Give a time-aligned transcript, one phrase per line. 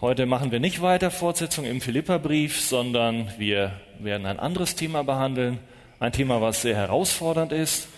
[0.00, 5.58] Heute machen wir nicht weiter Fortsetzung im Philipperbrief, sondern wir werden ein anderes Thema behandeln.
[5.98, 7.88] Ein Thema, was sehr herausfordernd ist.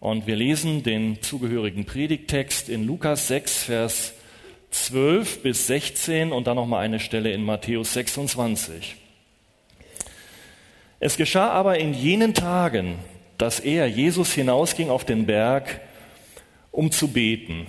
[0.00, 4.14] Und wir lesen den zugehörigen Predigttext in Lukas 6, Vers
[4.70, 8.96] 12 bis 16 und dann nochmal eine Stelle in Matthäus 26.
[11.00, 12.94] Es geschah aber in jenen Tagen,
[13.36, 15.82] dass er, Jesus, hinausging auf den Berg,
[16.70, 17.66] um zu beten.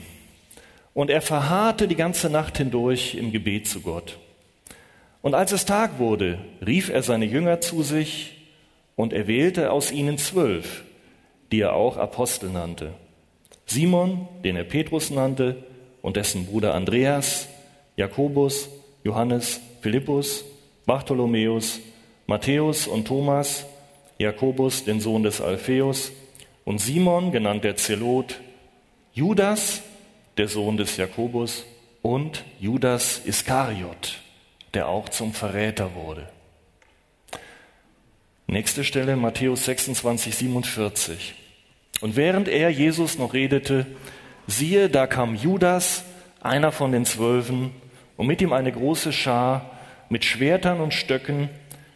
[0.93, 4.19] Und er verharrte die ganze Nacht hindurch im Gebet zu Gott.
[5.21, 8.37] Und als es Tag wurde, rief er seine Jünger zu sich
[8.95, 10.83] und er wählte aus ihnen zwölf,
[11.51, 12.93] die er auch Apostel nannte.
[13.65, 15.63] Simon, den er Petrus nannte,
[16.01, 17.47] und dessen Bruder Andreas,
[17.95, 18.69] Jakobus,
[19.03, 20.43] Johannes, Philippus,
[20.85, 21.79] Bartholomäus,
[22.27, 23.65] Matthäus und Thomas,
[24.17, 26.11] Jakobus, den Sohn des Alpheus,
[26.65, 28.39] und Simon, genannt der Zelot,
[29.13, 29.81] Judas,
[30.37, 31.65] der Sohn des Jakobus,
[32.03, 34.19] und Judas Iskariot,
[34.73, 36.27] der auch zum Verräter wurde.
[38.45, 41.33] Nächste Stelle, Matthäus 26, 47.
[42.01, 43.87] Und während er Jesus noch redete,
[44.47, 46.03] siehe, da kam Judas,
[46.41, 47.71] einer von den Zwölfen,
[48.17, 49.71] und mit ihm eine große Schar
[50.09, 51.49] mit Schwertern und Stöcken,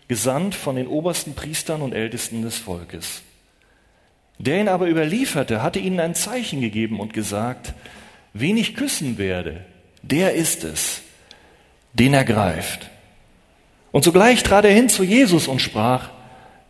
[0.08, 3.22] gesandt von den obersten Priestern und Ältesten des Volkes.
[4.40, 7.74] Der ihn aber überlieferte, hatte ihnen ein Zeichen gegeben und gesagt,
[8.40, 9.66] wen ich küssen werde,
[10.02, 11.02] der ist es,
[11.94, 12.90] den er greift.
[13.92, 16.10] Und sogleich trat er hin zu Jesus und sprach,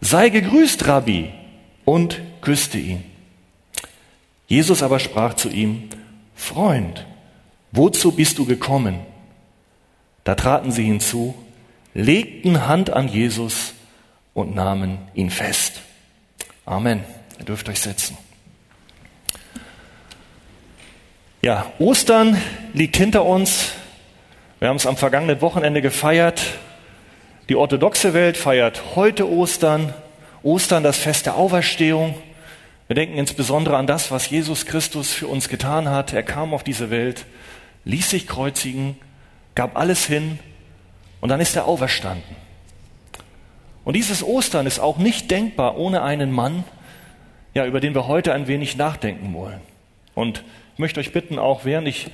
[0.01, 1.31] sei gegrüßt, Rabbi,
[1.85, 3.03] und küsste ihn.
[4.47, 5.89] Jesus aber sprach zu ihm,
[6.35, 7.05] Freund,
[7.71, 8.99] wozu bist du gekommen?
[10.23, 11.35] Da traten sie hinzu,
[11.93, 13.73] legten Hand an Jesus
[14.33, 15.81] und nahmen ihn fest.
[16.65, 17.03] Amen.
[17.39, 18.17] Ihr dürft euch setzen.
[21.47, 22.35] Ja, Ostern
[22.73, 23.71] liegt hinter uns.
[24.59, 26.41] Wir haben es am vergangenen Wochenende gefeiert.
[27.47, 29.93] Die orthodoxe Welt feiert heute Ostern.
[30.43, 32.15] Ostern das Fest der Auferstehung.
[32.87, 36.11] Wir denken insbesondere an das, was Jesus Christus für uns getan hat.
[36.11, 37.23] Er kam auf diese Welt,
[37.85, 38.97] ließ sich kreuzigen,
[39.55, 40.39] gab alles hin
[41.21, 42.35] und dann ist er auferstanden.
[43.85, 46.65] Und dieses Ostern ist auch nicht denkbar ohne einen Mann,
[47.53, 49.61] ja, über den wir heute ein wenig nachdenken wollen.
[50.13, 50.43] Und
[50.77, 52.05] ich möchte euch bitten, auch während ich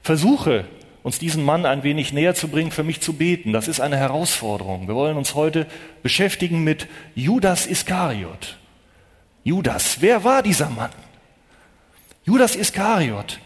[0.00, 0.66] versuche,
[1.02, 3.52] uns diesen Mann ein wenig näher zu bringen, für mich zu beten.
[3.52, 4.86] Das ist eine Herausforderung.
[4.86, 5.66] Wir wollen uns heute
[6.04, 6.86] beschäftigen mit
[7.16, 8.56] Judas Iskariot.
[9.42, 10.92] Judas, wer war dieser Mann?
[12.22, 13.40] Judas Iskariot.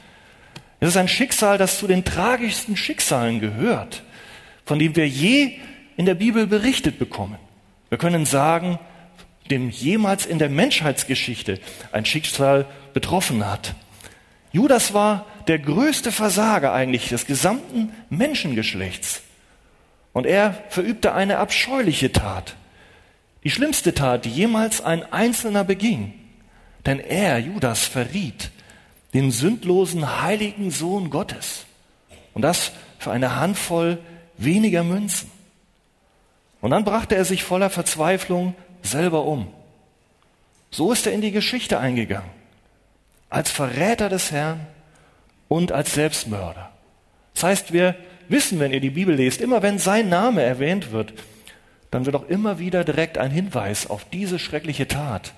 [0.80, 4.02] Es ist ein Schicksal, das zu den tragischsten Schicksalen gehört,
[4.66, 5.52] von dem wir je
[5.96, 7.38] in der Bibel berichtet bekommen.
[7.88, 8.78] Wir können sagen,
[9.50, 11.58] dem jemals in der Menschheitsgeschichte
[11.90, 13.74] ein Schicksal betroffen hat.
[14.58, 19.22] Judas war der größte Versager eigentlich des gesamten Menschengeschlechts.
[20.12, 22.56] Und er verübte eine abscheuliche Tat.
[23.44, 26.12] Die schlimmste Tat, die jemals ein Einzelner beging.
[26.86, 28.50] Denn er, Judas, verriet
[29.14, 31.64] den sündlosen, heiligen Sohn Gottes.
[32.34, 33.98] Und das für eine Handvoll
[34.38, 35.30] weniger Münzen.
[36.60, 39.46] Und dann brachte er sich voller Verzweiflung selber um.
[40.72, 42.38] So ist er in die Geschichte eingegangen
[43.30, 44.66] als Verräter des Herrn
[45.48, 46.70] und als Selbstmörder.
[47.34, 47.94] Das heißt, wir
[48.28, 51.14] wissen, wenn ihr die Bibel lest, immer wenn sein Name erwähnt wird,
[51.90, 55.32] dann wird auch immer wieder direkt ein Hinweis auf diese schreckliche Tat,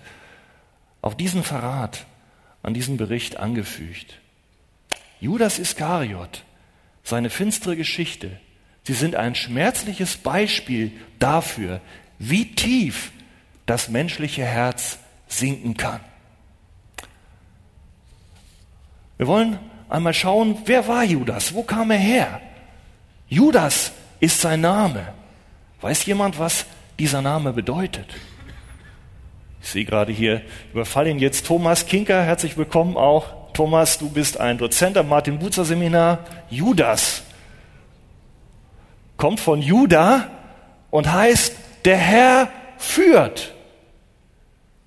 [1.01, 2.07] auf diesen Verrat,
[2.63, 4.19] an diesen Bericht angefügt.
[5.21, 6.45] Judas Iskariot,
[7.05, 8.41] seine finstere Geschichte,
[8.85, 11.81] sie sind ein schmerzliches Beispiel dafür,
[12.19, 13.13] wie tief
[13.67, 14.99] das menschliche Herz
[15.29, 16.01] sinken kann.
[19.21, 19.59] Wir wollen
[19.91, 21.53] einmal schauen, wer war Judas?
[21.53, 22.41] Wo kam er her?
[23.29, 25.09] Judas ist sein Name.
[25.83, 26.65] Weiß jemand, was
[26.99, 28.07] dieser Name bedeutet?
[29.61, 30.41] Ich sehe gerade hier,
[30.73, 32.23] überfallen jetzt Thomas Kinker.
[32.23, 33.53] Herzlich willkommen auch.
[33.53, 36.21] Thomas, du bist ein Dozent am Martin-Buzer-Seminar.
[36.49, 37.23] Judas
[39.19, 40.29] kommt von Juda
[40.89, 43.53] und heißt, der Herr führt.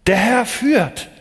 [0.08, 1.12] Der Herr führt.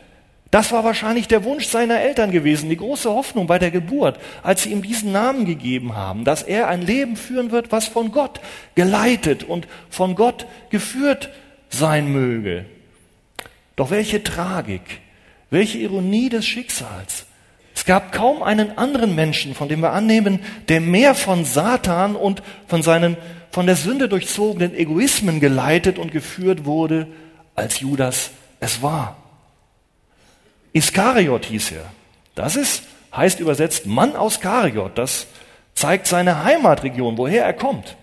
[0.53, 4.63] Das war wahrscheinlich der Wunsch seiner Eltern gewesen, die große Hoffnung bei der Geburt, als
[4.63, 8.39] sie ihm diesen Namen gegeben haben, dass er ein Leben führen wird, was von Gott
[8.75, 11.31] geleitet und von Gott geführt
[11.71, 12.67] sein möge.
[13.77, 15.01] Doch welche Tragik,
[15.49, 17.25] welche Ironie des Schicksals.
[17.75, 22.43] Es gab kaum einen anderen Menschen, von dem wir annehmen, der mehr von Satan und
[22.67, 23.17] von seinen
[23.51, 27.07] von der Sünde durchzogenen Egoismen geleitet und geführt wurde,
[27.55, 29.22] als Judas es war.
[30.73, 31.85] Iskariot hieß er.
[32.35, 32.85] Das ist,
[33.15, 34.97] heißt übersetzt Mann aus Kariot.
[34.97, 35.27] Das
[35.75, 37.97] zeigt seine Heimatregion, woher er kommt.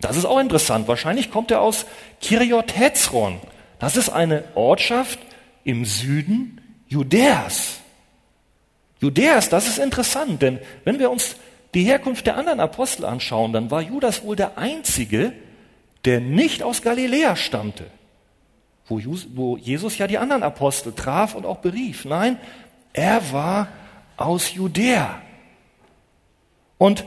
[0.00, 0.88] Das ist auch interessant.
[0.88, 1.86] Wahrscheinlich kommt er aus
[2.20, 3.40] Kiriot Hetzron.
[3.78, 5.18] Das ist eine Ortschaft
[5.64, 7.80] im Süden Judäas.
[9.00, 11.36] Judäas, das ist interessant, denn wenn wir uns
[11.74, 15.32] die Herkunft der anderen Apostel anschauen, dann war Judas wohl der einzige,
[16.04, 17.84] der nicht aus Galiläa stammte,
[18.88, 22.04] wo Jesus ja die anderen Apostel traf und auch berief.
[22.04, 22.38] Nein,
[22.92, 23.68] er war
[24.16, 25.20] aus Judäa.
[26.78, 27.04] Und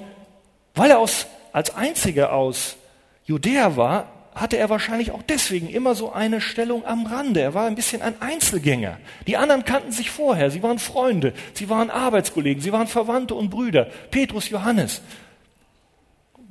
[0.75, 2.77] weil er aus, als einziger aus
[3.25, 7.41] Judäa war, hatte er wahrscheinlich auch deswegen immer so eine Stellung am Rande.
[7.41, 8.97] Er war ein bisschen ein Einzelgänger.
[9.27, 10.49] Die anderen kannten sich vorher.
[10.51, 13.87] Sie waren Freunde, sie waren Arbeitskollegen, sie waren Verwandte und Brüder.
[14.11, 15.01] Petrus, Johannes.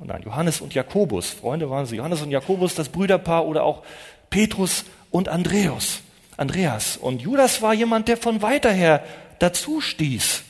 [0.01, 1.31] Nein, Johannes und Jakobus.
[1.31, 1.97] Freunde waren sie.
[1.97, 3.83] Johannes und Jakobus, das Brüderpaar oder auch
[4.29, 6.01] Petrus und Andreas.
[6.37, 6.97] Andreas.
[6.97, 9.03] Und Judas war jemand, der von weiter her
[9.39, 10.43] dazu stieß.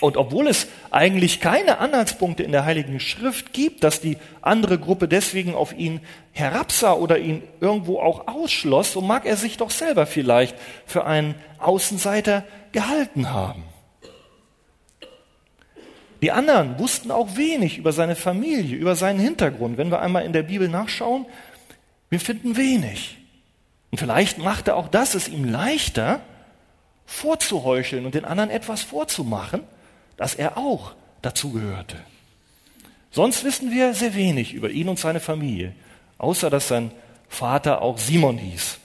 [0.00, 5.08] Und obwohl es eigentlich keine Anhaltspunkte in der Heiligen Schrift gibt, dass die andere Gruppe
[5.08, 6.00] deswegen auf ihn
[6.32, 11.36] herabsah oder ihn irgendwo auch ausschloss, so mag er sich doch selber vielleicht für einen
[11.58, 13.62] Außenseiter gehalten haben.
[16.22, 19.78] Die anderen wussten auch wenig über seine Familie, über seinen Hintergrund.
[19.78, 21.24] Wenn wir einmal in der Bibel nachschauen,
[22.10, 23.18] wir finden wenig.
[23.94, 26.20] Und vielleicht machte auch das es ihm leichter,
[27.06, 29.62] vorzuheucheln und den anderen etwas vorzumachen,
[30.16, 31.98] dass er auch dazugehörte.
[33.12, 35.76] Sonst wissen wir sehr wenig über ihn und seine Familie,
[36.18, 36.90] außer dass sein
[37.28, 38.78] Vater auch Simon hieß.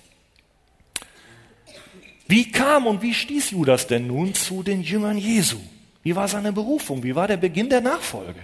[2.28, 5.58] Wie kam und wie stieß Judas denn nun zu den Jüngern Jesu?
[6.04, 7.02] Wie war seine Berufung?
[7.02, 8.44] Wie war der Beginn der Nachfolge?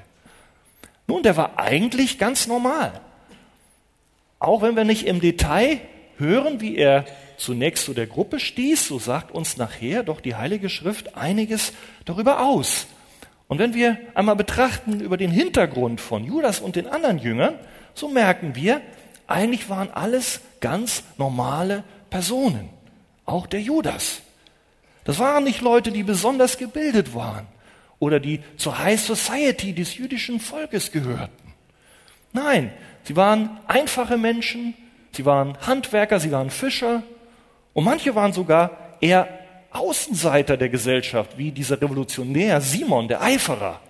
[1.06, 3.02] Nun, der war eigentlich ganz normal.
[4.40, 5.80] Auch wenn wir nicht im Detail
[6.18, 7.06] hören, wie er
[7.38, 11.74] zunächst zu der Gruppe stieß, so sagt uns nachher doch die Heilige Schrift einiges
[12.06, 12.88] darüber aus.
[13.48, 17.56] Und wenn wir einmal betrachten über den Hintergrund von Judas und den anderen Jüngern,
[17.94, 18.82] so merken wir,
[19.28, 22.70] eigentlich waren alles ganz normale Personen.
[23.26, 24.22] Auch der Judas.
[25.04, 27.48] Das waren nicht Leute, die besonders gebildet waren
[28.00, 31.54] oder die zur High Society des jüdischen Volkes gehörten.
[32.34, 32.72] Nein,
[33.04, 34.74] sie waren einfache Menschen,
[35.16, 37.04] sie waren Handwerker, sie waren Fischer,
[37.74, 38.72] und manche waren sogar
[39.02, 39.28] eher
[39.72, 43.82] Außenseiter der Gesellschaft, wie dieser Revolutionär Simon, der Eiferer.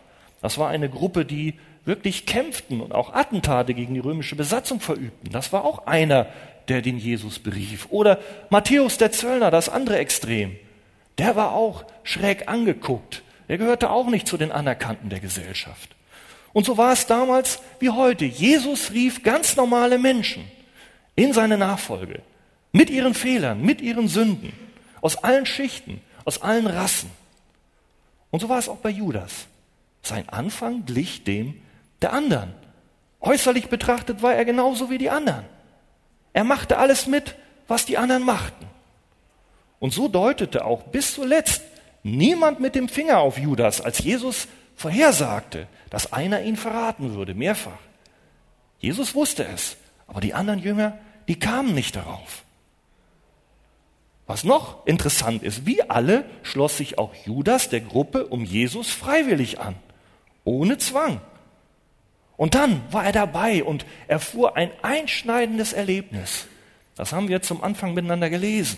[0.42, 1.54] Das war eine Gruppe, die
[1.86, 5.30] wirklich kämpften und auch Attentate gegen die römische Besatzung verübten.
[5.31, 6.25] Das war auch einer,
[6.68, 7.88] der den Jesus berief.
[7.92, 8.18] Oder
[8.50, 10.56] Matthäus der Zöllner, das andere Extrem.
[11.19, 13.21] Der war auch schräg angeguckt.
[13.48, 15.95] Er gehörte auch nicht zu den Anerkannten der Gesellschaft.
[16.54, 18.25] Und so war es damals wie heute.
[18.25, 20.50] Jesus rief ganz normale Menschen
[21.16, 22.22] in seine Nachfolge.
[22.72, 24.54] Mit ihren Fehlern, mit ihren Sünden,
[25.02, 27.10] aus allen Schichten, aus allen Rassen.
[28.32, 29.48] Und so war es auch bei Judas.
[30.02, 31.62] Sein Anfang glich dem
[32.02, 32.54] der anderen.
[33.22, 35.46] Äußerlich betrachtet war er genauso wie die anderen.
[36.34, 37.36] Er machte alles mit,
[37.68, 38.68] was die anderen machten.
[39.80, 41.64] Und so deutete auch bis zuletzt
[42.04, 47.80] niemand mit dem Finger auf Judas, als Jesus vorhersagte, dass einer ihn verraten würde, mehrfach.
[48.80, 50.98] Jesus wusste es, aber die anderen Jünger,
[51.28, 52.44] die kamen nicht darauf.
[54.28, 59.60] Was noch interessant ist, wie alle schloss sich auch Judas der Gruppe um Jesus freiwillig
[59.60, 59.75] an,
[60.44, 61.22] ohne Zwang.
[62.38, 66.47] Und dann war er dabei und erfuhr ein einschneidendes Erlebnis.
[66.95, 68.78] Das haben wir zum Anfang miteinander gelesen.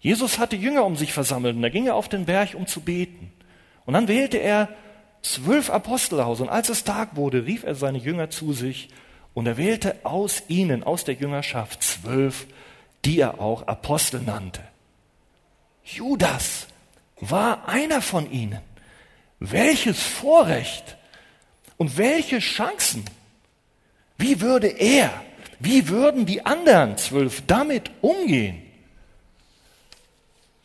[0.00, 2.80] Jesus hatte Jünger um sich versammelt und da ging er auf den Berg, um zu
[2.80, 3.32] beten.
[3.84, 4.68] Und dann wählte er
[5.20, 8.88] zwölf Apostel aus und als es Tag wurde, rief er seine Jünger zu sich
[9.34, 12.46] und er wählte aus ihnen, aus der Jüngerschaft, zwölf,
[13.04, 14.62] die er auch Apostel nannte.
[15.84, 16.66] Judas
[17.20, 18.60] war einer von ihnen.
[19.38, 20.96] Welches Vorrecht
[21.76, 23.04] und welche Chancen.
[24.18, 25.10] Wie würde er,
[25.58, 28.62] wie würden die anderen zwölf damit umgehen?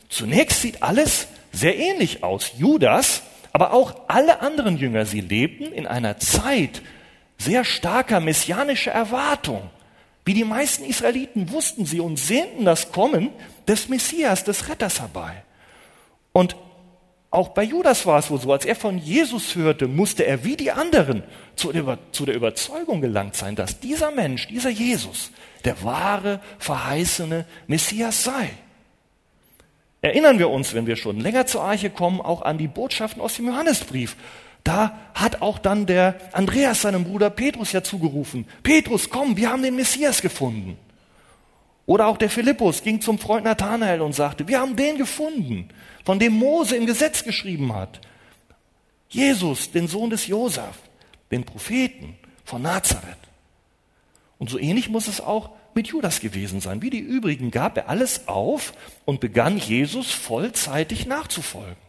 [0.09, 2.51] Zunächst sieht alles sehr ähnlich aus.
[2.57, 6.81] Judas, aber auch alle anderen Jünger, sie lebten in einer Zeit
[7.37, 9.69] sehr starker messianischer Erwartung.
[10.25, 13.29] Wie die meisten Israeliten wussten sie und sehnten das Kommen
[13.67, 15.43] des Messias, des Retters herbei.
[16.31, 16.55] Und
[17.35, 20.55] auch bei Judas war es wohl so, als er von Jesus hörte, musste er wie
[20.55, 21.21] die anderen
[21.55, 25.31] zu der, Überzeugung gelangt sein, dass dieser Mensch, dieser Jesus,
[25.65, 28.51] der wahre, verheißene Messias sei.
[30.01, 33.35] Erinnern wir uns, wenn wir schon länger zur Arche kommen, auch an die Botschaften aus
[33.35, 34.15] dem Johannesbrief.
[34.65, 39.61] Da hat auch dann der Andreas seinem Bruder Petrus ja zugerufen, Petrus, komm, wir haben
[39.61, 40.77] den Messias gefunden.
[41.85, 45.69] Oder auch der Philippus ging zum Freund Nathanael und sagte, wir haben den gefunden,
[46.03, 48.01] von dem Mose im Gesetz geschrieben hat.
[49.07, 50.79] Jesus, den Sohn des Josef,
[51.29, 53.19] den Propheten von Nazareth.
[54.39, 56.81] Und so ähnlich muss es auch mit Judas gewesen sein.
[56.81, 58.73] Wie die übrigen gab er alles auf
[59.05, 61.84] und begann Jesus vollzeitig nachzufolgen.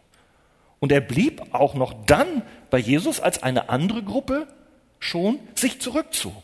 [0.79, 4.47] Und er blieb auch noch dann bei Jesus, als eine andere Gruppe
[4.99, 6.43] schon sich zurückzog.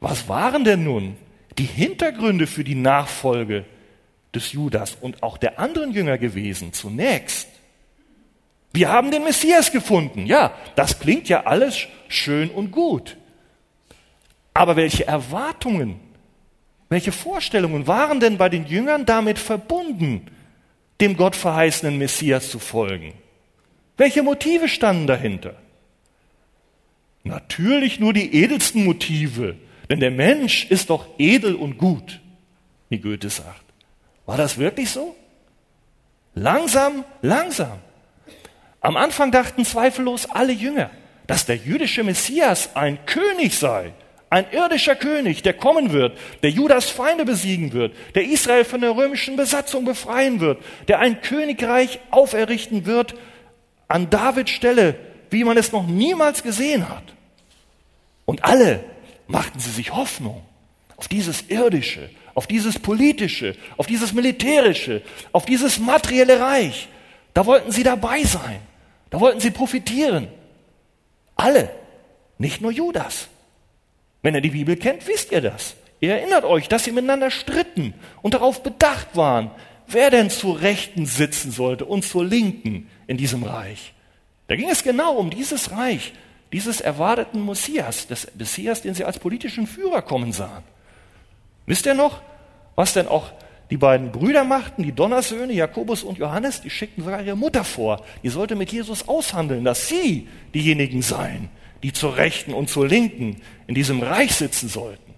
[0.00, 1.16] Was waren denn nun
[1.58, 3.64] die Hintergründe für die Nachfolge
[4.34, 6.72] des Judas und auch der anderen Jünger gewesen?
[6.72, 7.48] Zunächst,
[8.72, 10.26] wir haben den Messias gefunden.
[10.26, 13.16] Ja, das klingt ja alles schön und gut.
[14.52, 16.00] Aber welche Erwartungen,
[16.88, 20.26] welche Vorstellungen waren denn bei den Jüngern damit verbunden,
[21.00, 23.14] dem gottverheißenen Messias zu folgen?
[23.96, 25.54] Welche Motive standen dahinter?
[27.22, 29.56] Natürlich nur die edelsten Motive,
[29.88, 32.20] denn der Mensch ist doch edel und gut,
[32.88, 33.64] wie Goethe sagt.
[34.26, 35.16] War das wirklich so?
[36.34, 37.78] Langsam, langsam.
[38.80, 40.90] Am Anfang dachten zweifellos alle Jünger,
[41.26, 43.92] dass der jüdische Messias ein König sei,
[44.34, 48.96] ein irdischer König, der kommen wird, der Judas Feinde besiegen wird, der Israel von der
[48.96, 53.14] römischen Besatzung befreien wird, der ein Königreich auferrichten wird
[53.86, 54.96] an Davids Stelle,
[55.30, 57.04] wie man es noch niemals gesehen hat.
[58.24, 58.82] Und alle
[59.28, 60.42] machten sie sich Hoffnung
[60.96, 66.88] auf dieses irdische, auf dieses politische, auf dieses militärische, auf dieses materielle Reich.
[67.34, 68.58] Da wollten sie dabei sein.
[69.10, 70.26] Da wollten sie profitieren.
[71.36, 71.70] Alle,
[72.36, 73.28] nicht nur Judas.
[74.24, 75.76] Wenn ihr die Bibel kennt, wisst ihr das.
[76.00, 79.50] Ihr erinnert euch, dass sie miteinander stritten und darauf bedacht waren,
[79.86, 83.92] wer denn zur Rechten sitzen sollte und zur Linken in diesem Reich.
[84.48, 86.14] Da ging es genau um dieses Reich,
[86.54, 90.64] dieses erwarteten Messias, des Messias, den sie als politischen Führer kommen sahen.
[91.66, 92.22] Wisst ihr noch,
[92.76, 93.30] was denn auch
[93.68, 96.62] die beiden Brüder machten, die Donnersöhne, Jakobus und Johannes?
[96.62, 98.02] Die schickten sogar ihre Mutter vor.
[98.22, 101.50] Die sollte mit Jesus aushandeln, dass sie diejenigen seien,
[101.84, 105.12] die zur Rechten und zur Linken in diesem Reich sitzen sollten.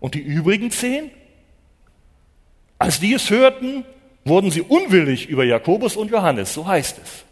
[0.00, 1.10] Und die übrigen zehn?
[2.78, 3.84] Als die es hörten,
[4.24, 7.26] wurden sie unwillig über Jakobus und Johannes, so heißt es.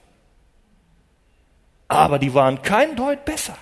[1.89, 3.57] Aber die waren kein Deut besser.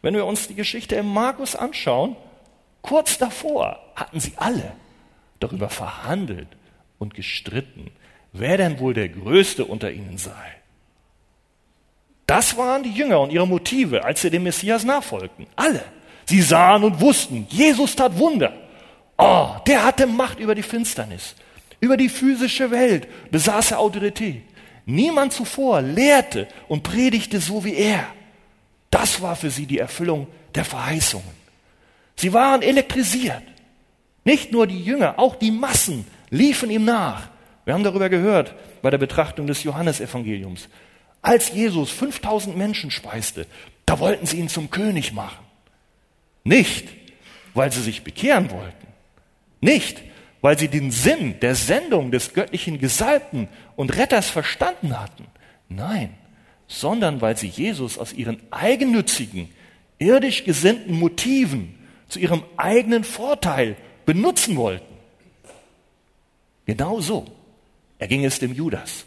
[0.00, 2.14] Wenn wir uns die Geschichte im Markus anschauen,
[2.82, 4.76] kurz davor hatten sie alle
[5.40, 6.48] darüber verhandelt
[7.00, 7.90] und gestritten,
[8.32, 10.59] wer denn wohl der Größte unter ihnen sei.
[12.30, 15.48] Das waren die Jünger und ihre Motive, als sie dem Messias nachfolgten.
[15.56, 15.82] Alle.
[16.26, 18.52] Sie sahen und wussten, Jesus tat Wunder.
[19.18, 21.34] Oh, der hatte Macht über die Finsternis,
[21.80, 24.44] über die physische Welt, besaß er Autorität.
[24.86, 28.06] Niemand zuvor lehrte und predigte so wie er.
[28.92, 31.34] Das war für sie die Erfüllung der Verheißungen.
[32.14, 33.42] Sie waren elektrisiert.
[34.22, 37.28] Nicht nur die Jünger, auch die Massen liefen ihm nach.
[37.64, 40.68] Wir haben darüber gehört bei der Betrachtung des Johannesevangeliums.
[41.22, 43.46] Als Jesus 5000 Menschen speiste,
[43.86, 45.44] da wollten sie ihn zum König machen.
[46.44, 46.88] Nicht,
[47.54, 48.86] weil sie sich bekehren wollten.
[49.60, 50.00] Nicht,
[50.40, 55.26] weil sie den Sinn der Sendung des göttlichen Gesalbten und Retters verstanden hatten.
[55.68, 56.14] Nein,
[56.66, 59.50] sondern weil sie Jesus aus ihren eigennützigen,
[59.98, 61.74] irdisch gesinnten Motiven
[62.08, 64.86] zu ihrem eigenen Vorteil benutzen wollten.
[66.64, 67.26] Genau so
[67.98, 69.04] erging es dem Judas.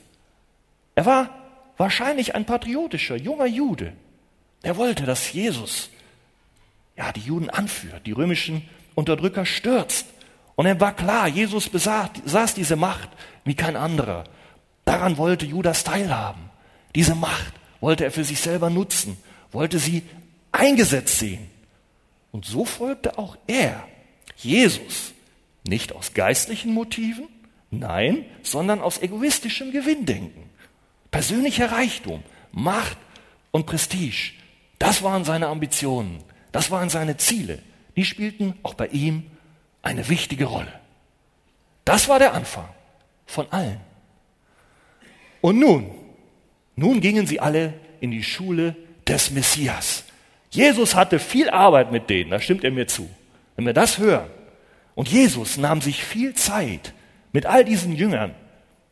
[0.96, 1.43] Er war
[1.78, 3.94] wahrscheinlich ein patriotischer, junger Jude.
[4.62, 5.90] Er wollte, dass Jesus
[6.96, 10.08] ja, die Juden anführt, die römischen Unterdrücker stürzt.
[10.56, 13.10] Und er war klar, Jesus besaß diese Macht
[13.44, 14.26] wie kein anderer.
[14.86, 16.50] Daran wollte Judas teilhaben.
[16.96, 19.18] Diese Macht wollte er für sich selber nutzen,
[19.52, 20.04] wollte sie
[20.52, 21.50] eingesetzt sehen.
[22.32, 23.88] Und so folgte auch er,
[24.38, 25.14] Jesus,
[25.68, 27.28] nicht aus geistlichen Motiven,
[27.72, 30.50] nein, sondern aus egoistischem Gewinndenken.
[31.14, 32.98] Persönlicher Reichtum, Macht
[33.52, 34.34] und Prestige,
[34.80, 37.60] das waren seine Ambitionen, das waren seine Ziele.
[37.96, 39.28] Die spielten auch bei ihm
[39.84, 40.74] eine wichtige Rolle.
[41.86, 42.68] Das war der Anfang
[43.28, 43.80] von allen.
[45.40, 45.92] Und nun,
[46.76, 48.76] nun gingen sie alle in die Schule
[49.08, 50.06] des Messias.
[50.50, 53.08] Jesus hatte viel Arbeit mit denen, da stimmt er mir zu.
[53.56, 54.32] Wenn wir das hören.
[54.96, 56.92] Und Jesus nahm sich viel Zeit
[57.34, 58.34] mit all diesen Jüngern,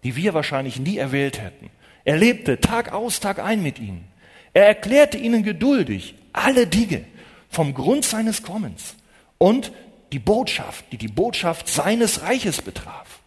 [0.03, 1.71] die wir wahrscheinlich nie erwählt hätten.
[2.03, 4.07] Er lebte Tag aus, Tag ein mit ihnen.
[4.53, 7.05] Er erklärte ihnen geduldig alle Dinge
[7.49, 8.95] vom Grund seines Kommens
[9.37, 9.71] und
[10.11, 13.19] die Botschaft, die die Botschaft seines Reiches betraf.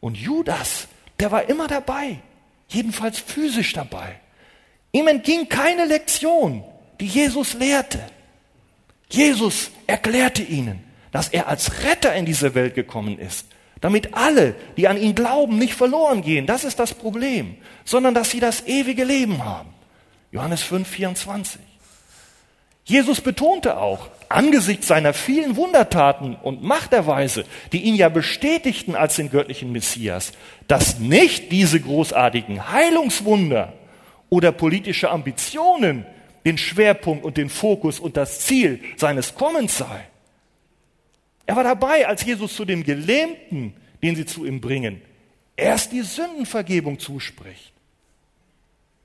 [0.00, 2.18] Und Judas, der war immer dabei,
[2.68, 4.20] jedenfalls physisch dabei.
[4.92, 6.64] Ihm entging keine Lektion,
[7.00, 8.00] die Jesus lehrte.
[9.10, 13.47] Jesus erklärte ihnen, dass er als Retter in diese Welt gekommen ist,
[13.80, 16.46] Damit alle, die an ihn glauben, nicht verloren gehen.
[16.46, 17.56] Das ist das Problem.
[17.84, 19.68] Sondern dass sie das ewige Leben haben.
[20.32, 21.60] Johannes 5, 24.
[22.84, 29.30] Jesus betonte auch, angesichts seiner vielen Wundertaten und Machterweise, die ihn ja bestätigten als den
[29.30, 30.32] göttlichen Messias,
[30.68, 33.74] dass nicht diese großartigen Heilungswunder
[34.30, 36.06] oder politische Ambitionen
[36.44, 40.06] den Schwerpunkt und den Fokus und das Ziel seines Kommens sei.
[41.48, 45.00] Er war dabei, als Jesus zu dem Gelähmten, den sie zu ihm bringen,
[45.56, 47.72] erst die Sündenvergebung zuspricht.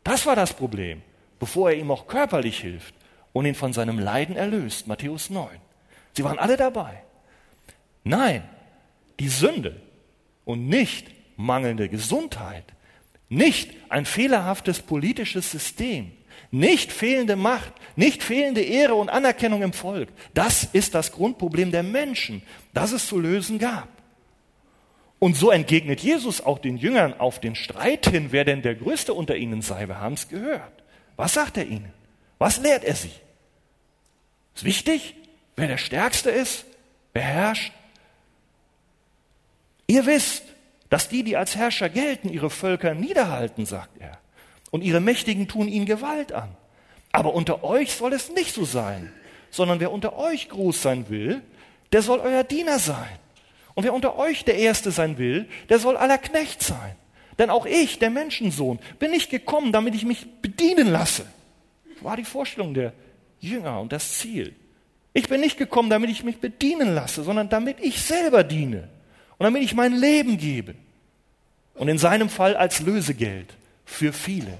[0.03, 1.01] Das war das Problem,
[1.39, 2.93] bevor er ihm auch körperlich hilft
[3.31, 4.87] und ihn von seinem Leiden erlöst.
[4.87, 5.47] Matthäus 9.
[6.17, 7.03] Sie waren alle dabei.
[8.03, 8.43] Nein,
[9.21, 9.81] die Sünde
[10.43, 11.07] und nicht
[11.37, 12.65] mangelnde Gesundheit,
[13.29, 16.11] nicht ein fehlerhaftes politisches System,
[16.53, 20.09] nicht fehlende Macht, nicht fehlende Ehre und Anerkennung im Volk.
[20.35, 22.43] Das ist das Grundproblem der Menschen,
[22.75, 23.87] das es zu lösen gab.
[25.17, 29.15] Und so entgegnet Jesus auch den Jüngern auf den Streit hin, wer denn der Größte
[29.15, 29.87] unter ihnen sei.
[29.87, 30.83] Wir haben es gehört.
[31.15, 31.91] Was sagt er ihnen?
[32.37, 33.11] Was lehrt er sie?
[34.53, 35.15] Ist wichtig,
[35.55, 36.65] wer der Stärkste ist,
[37.13, 37.73] wer herrscht.
[39.87, 40.43] Ihr wisst,
[40.91, 44.19] dass die, die als Herrscher gelten, ihre Völker niederhalten, sagt er.
[44.73, 46.49] Und ihre Mächtigen tun ihnen Gewalt an.
[47.11, 49.13] Aber unter euch soll es nicht so sein,
[49.51, 51.43] sondern wer unter euch groß sein will,
[51.91, 53.19] der soll euer Diener sein.
[53.75, 56.95] Und wer unter euch der Erste sein will, der soll aller Knecht sein.
[57.37, 61.27] Denn auch ich, der Menschensohn, bin nicht gekommen, damit ich mich bedienen lasse.
[62.01, 62.93] War die Vorstellung der
[63.39, 64.55] Jünger und das Ziel.
[65.13, 68.89] Ich bin nicht gekommen, damit ich mich bedienen lasse, sondern damit ich selber diene
[69.37, 70.73] und damit ich mein Leben gebe.
[71.75, 73.53] Und in seinem Fall als Lösegeld
[73.93, 74.57] für viele.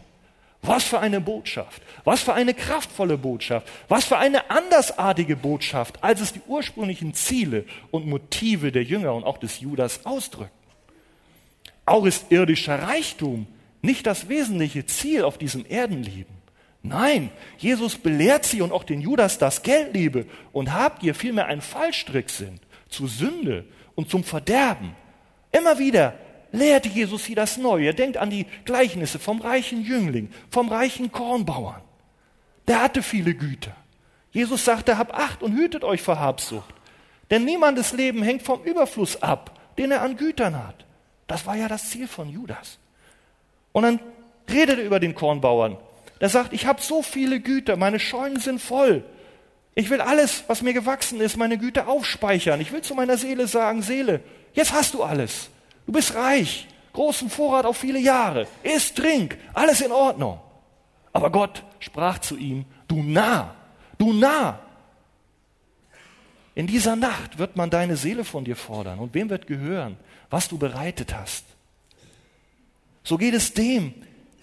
[0.61, 6.21] Was für eine Botschaft, was für eine kraftvolle Botschaft, was für eine andersartige Botschaft, als
[6.21, 10.53] es die ursprünglichen Ziele und Motive der Jünger und auch des Judas ausdrückt.
[11.85, 13.45] Auch ist irdischer Reichtum
[13.81, 16.33] nicht das wesentliche Ziel auf diesem Erdenleben.
[16.81, 22.29] Nein, Jesus belehrt sie und auch den Judas, dass Geldliebe und Habgier vielmehr ein Fallstrick
[22.29, 23.65] sind zu Sünde
[23.95, 24.95] und zum Verderben.
[25.51, 26.13] Immer wieder
[26.53, 27.93] lehrt Jesus sie das Neue.
[27.93, 31.81] Denkt an die Gleichnisse vom reichen Jüngling, vom reichen Kornbauern.
[32.69, 33.75] Der hatte viele Güter.
[34.31, 36.73] Jesus sagte, habt Acht und hütet euch vor Habsucht.
[37.29, 40.85] Denn niemandes Leben hängt vom Überfluss ab, den er an Gütern hat.
[41.27, 42.79] Das war ja das Ziel von Judas.
[43.73, 43.99] Und dann
[44.49, 45.77] redet er über den Kornbauern
[46.23, 49.03] der sagt, ich habe so viele Güter, meine Scheunen sind voll.
[49.75, 52.61] Ich will alles, was mir gewachsen ist, meine Güter aufspeichern.
[52.61, 54.21] Ich will zu meiner Seele sagen, Seele,
[54.53, 55.49] jetzt hast du alles.
[55.85, 58.47] Du bist reich, großen Vorrat auf viele Jahre.
[58.63, 60.39] Iss, trink, alles in Ordnung.
[61.11, 63.55] Aber Gott sprach zu ihm, du nah,
[63.97, 64.59] du nah.
[66.55, 68.99] In dieser Nacht wird man deine Seele von dir fordern.
[68.99, 69.97] Und wem wird gehören,
[70.29, 71.45] was du bereitet hast?
[73.03, 73.93] So geht es dem,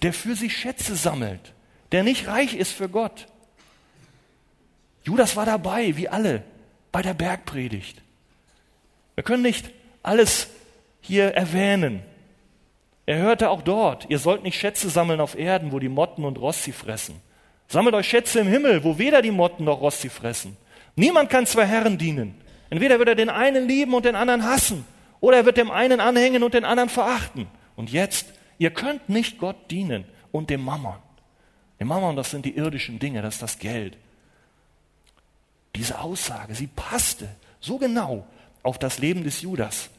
[0.02, 1.54] der für sich Schätze sammelt
[1.92, 3.26] der nicht reich ist für Gott.
[5.02, 6.44] Judas war dabei, wie alle,
[6.92, 8.00] bei der Bergpredigt.
[9.14, 9.70] Wir können nicht
[10.02, 10.48] alles
[11.10, 12.02] hier erwähnen.
[13.04, 16.38] Er hörte auch dort, ihr sollt nicht Schätze sammeln auf Erden, wo die Motten und
[16.38, 17.20] Rost sie fressen.
[17.66, 20.56] Sammelt euch Schätze im Himmel, wo weder die Motten noch Rost sie fressen.
[20.94, 22.40] Niemand kann zwei Herren dienen.
[22.70, 24.84] Entweder wird er den einen lieben und den anderen hassen,
[25.20, 27.48] oder er wird dem einen anhängen und den anderen verachten.
[27.74, 28.26] Und jetzt,
[28.58, 30.96] ihr könnt nicht Gott dienen und dem Mammon.
[31.80, 33.98] Dem Mammon, das sind die irdischen Dinge, das ist das Geld.
[35.74, 38.24] Diese Aussage, sie passte so genau
[38.62, 39.90] auf das Leben des Judas.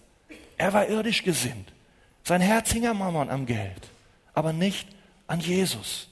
[0.62, 1.74] Er war irdisch gesinnt.
[2.24, 3.90] Sein Herz hing am Mammon, am Geld,
[4.36, 4.88] aber nicht
[5.26, 6.08] an Jesus.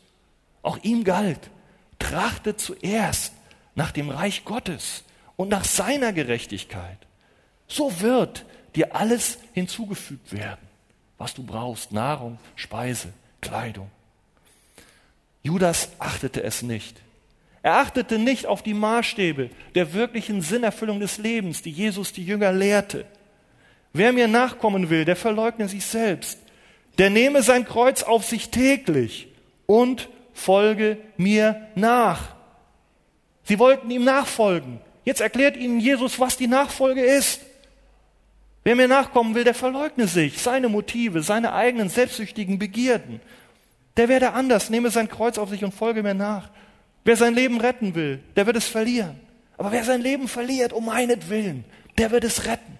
[0.63, 1.51] Auch ihm galt,
[1.99, 3.33] trachte zuerst
[3.75, 5.03] nach dem Reich Gottes
[5.35, 6.97] und nach seiner Gerechtigkeit.
[7.67, 10.67] So wird dir alles hinzugefügt werden,
[11.19, 13.91] was du brauchst, Nahrung, Speise, Kleidung.
[15.43, 16.99] Judas achtete es nicht.
[17.61, 22.51] Er achtete nicht auf die Maßstäbe der wirklichen Sinnerfüllung des Lebens, die Jesus die Jünger
[22.51, 23.05] lehrte.
[23.93, 26.39] Wer mir nachkommen will, der verleugne sich selbst.
[26.97, 29.27] Der nehme sein Kreuz auf sich täglich
[29.65, 32.35] und folge mir nach.
[33.43, 34.79] Sie wollten ihm nachfolgen.
[35.05, 37.41] Jetzt erklärt ihnen Jesus, was die Nachfolge ist.
[38.63, 43.21] Wer mir nachkommen will, der verleugne sich, seine Motive, seine eigenen selbstsüchtigen Begierden
[43.99, 46.49] der werde anders, nehme sein Kreuz auf sich und folge mir nach.
[47.03, 49.19] Wer sein Leben retten will, der wird es verlieren.
[49.57, 51.65] Aber wer sein Leben verliert, um meinetwillen,
[51.97, 52.78] der wird es retten.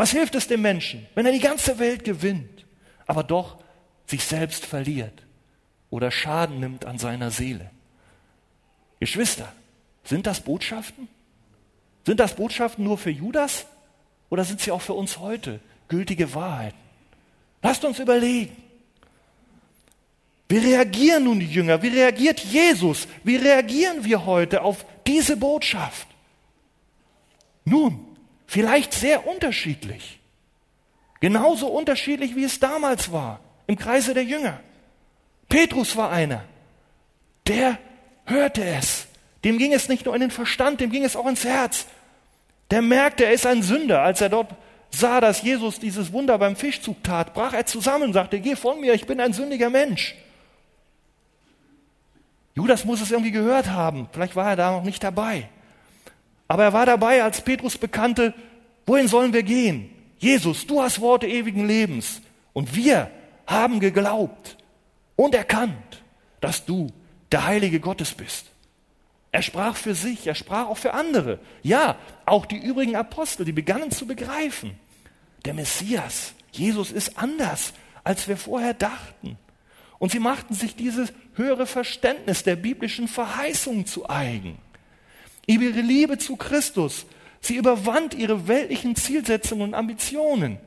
[0.00, 2.64] Was hilft es dem Menschen, wenn er die ganze Welt gewinnt,
[3.06, 3.58] aber doch
[4.06, 5.26] sich selbst verliert
[5.90, 7.70] oder Schaden nimmt an seiner Seele?
[8.98, 9.52] Geschwister,
[10.04, 11.06] sind das Botschaften?
[12.06, 13.66] Sind das Botschaften nur für Judas?
[14.30, 16.78] Oder sind sie auch für uns heute gültige Wahrheiten?
[17.60, 18.56] Lasst uns überlegen.
[20.48, 21.82] Wie reagieren nun die Jünger?
[21.82, 23.06] Wie reagiert Jesus?
[23.22, 26.08] Wie reagieren wir heute auf diese Botschaft?
[27.66, 28.09] Nun,
[28.50, 30.18] vielleicht sehr unterschiedlich.
[31.20, 34.58] Genauso unterschiedlich, wie es damals war, im Kreise der Jünger.
[35.48, 36.42] Petrus war einer,
[37.46, 37.78] der
[38.24, 39.06] hörte es.
[39.44, 41.86] Dem ging es nicht nur in den Verstand, dem ging es auch ins Herz.
[42.72, 44.02] Der merkte, er ist ein Sünder.
[44.02, 44.52] Als er dort
[44.90, 48.80] sah, dass Jesus dieses Wunder beim Fischzug tat, brach er zusammen und sagte, geh von
[48.80, 50.16] mir, ich bin ein sündiger Mensch.
[52.56, 54.08] Judas muss es irgendwie gehört haben.
[54.12, 55.48] Vielleicht war er da noch nicht dabei.
[56.50, 58.34] Aber er war dabei, als Petrus bekannte,
[58.84, 59.88] wohin sollen wir gehen?
[60.18, 62.22] Jesus, du hast Worte ewigen Lebens.
[62.52, 63.08] Und wir
[63.46, 64.56] haben geglaubt
[65.14, 66.02] und erkannt,
[66.40, 66.88] dass du
[67.30, 68.46] der Heilige Gottes bist.
[69.30, 71.38] Er sprach für sich, er sprach auch für andere.
[71.62, 71.94] Ja,
[72.26, 74.72] auch die übrigen Apostel, die begannen zu begreifen,
[75.44, 79.38] der Messias, Jesus ist anders, als wir vorher dachten.
[80.00, 84.58] Und sie machten sich dieses höhere Verständnis der biblischen Verheißungen zu eigen.
[85.46, 87.06] Ihre Liebe zu Christus,
[87.40, 90.58] sie überwand ihre weltlichen Zielsetzungen und Ambitionen.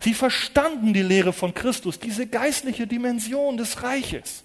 [0.00, 4.44] Sie verstanden die Lehre von Christus, diese geistliche Dimension des Reiches,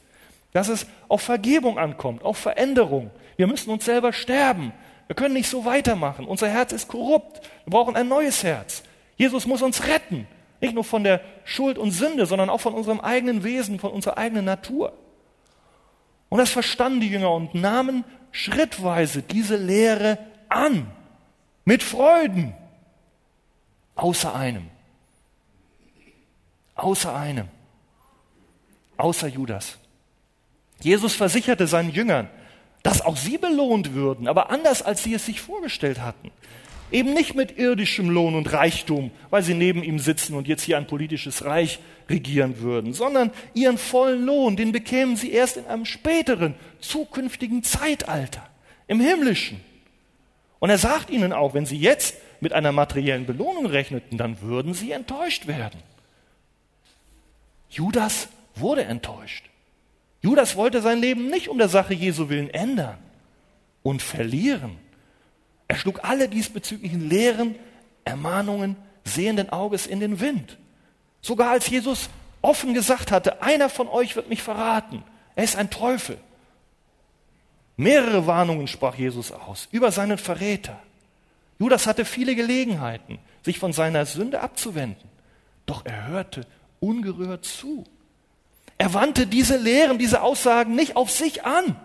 [0.53, 3.11] dass es auf Vergebung ankommt, auf Veränderung.
[3.37, 4.73] Wir müssen uns selber sterben.
[5.07, 6.25] Wir können nicht so weitermachen.
[6.25, 7.41] Unser Herz ist korrupt.
[7.65, 8.83] Wir brauchen ein neues Herz.
[9.17, 10.27] Jesus muss uns retten.
[10.61, 14.17] Nicht nur von der Schuld und Sünde, sondern auch von unserem eigenen Wesen, von unserer
[14.17, 14.93] eigenen Natur.
[16.29, 20.17] Und das verstanden die Jünger und nahmen schrittweise diese Lehre
[20.49, 20.91] an.
[21.65, 22.53] Mit Freuden.
[23.95, 24.67] Außer einem.
[26.75, 27.47] Außer einem.
[28.97, 29.77] Außer Judas.
[30.81, 32.29] Jesus versicherte seinen Jüngern,
[32.83, 36.31] dass auch sie belohnt würden, aber anders als sie es sich vorgestellt hatten.
[36.91, 40.77] Eben nicht mit irdischem Lohn und Reichtum, weil sie neben ihm sitzen und jetzt hier
[40.77, 45.85] ein politisches Reich regieren würden, sondern ihren vollen Lohn, den bekämen sie erst in einem
[45.85, 48.45] späteren, zukünftigen Zeitalter,
[48.87, 49.61] im himmlischen.
[50.59, 54.73] Und er sagt ihnen auch, wenn sie jetzt mit einer materiellen Belohnung rechneten, dann würden
[54.73, 55.79] sie enttäuscht werden.
[57.69, 59.45] Judas wurde enttäuscht.
[60.21, 62.97] Judas wollte sein Leben nicht um der Sache Jesu willen ändern
[63.81, 64.77] und verlieren.
[65.71, 67.55] Er schlug alle diesbezüglichen Lehren,
[68.03, 70.57] Ermahnungen sehenden Auges in den Wind.
[71.21, 72.09] Sogar als Jesus
[72.41, 75.01] offen gesagt hatte, einer von euch wird mich verraten.
[75.33, 76.17] Er ist ein Teufel.
[77.77, 80.77] Mehrere Warnungen sprach Jesus aus über seinen Verräter.
[81.57, 85.09] Judas hatte viele Gelegenheiten, sich von seiner Sünde abzuwenden.
[85.67, 86.45] Doch er hörte
[86.81, 87.85] ungerührt zu.
[88.77, 91.77] Er wandte diese Lehren, diese Aussagen nicht auf sich an.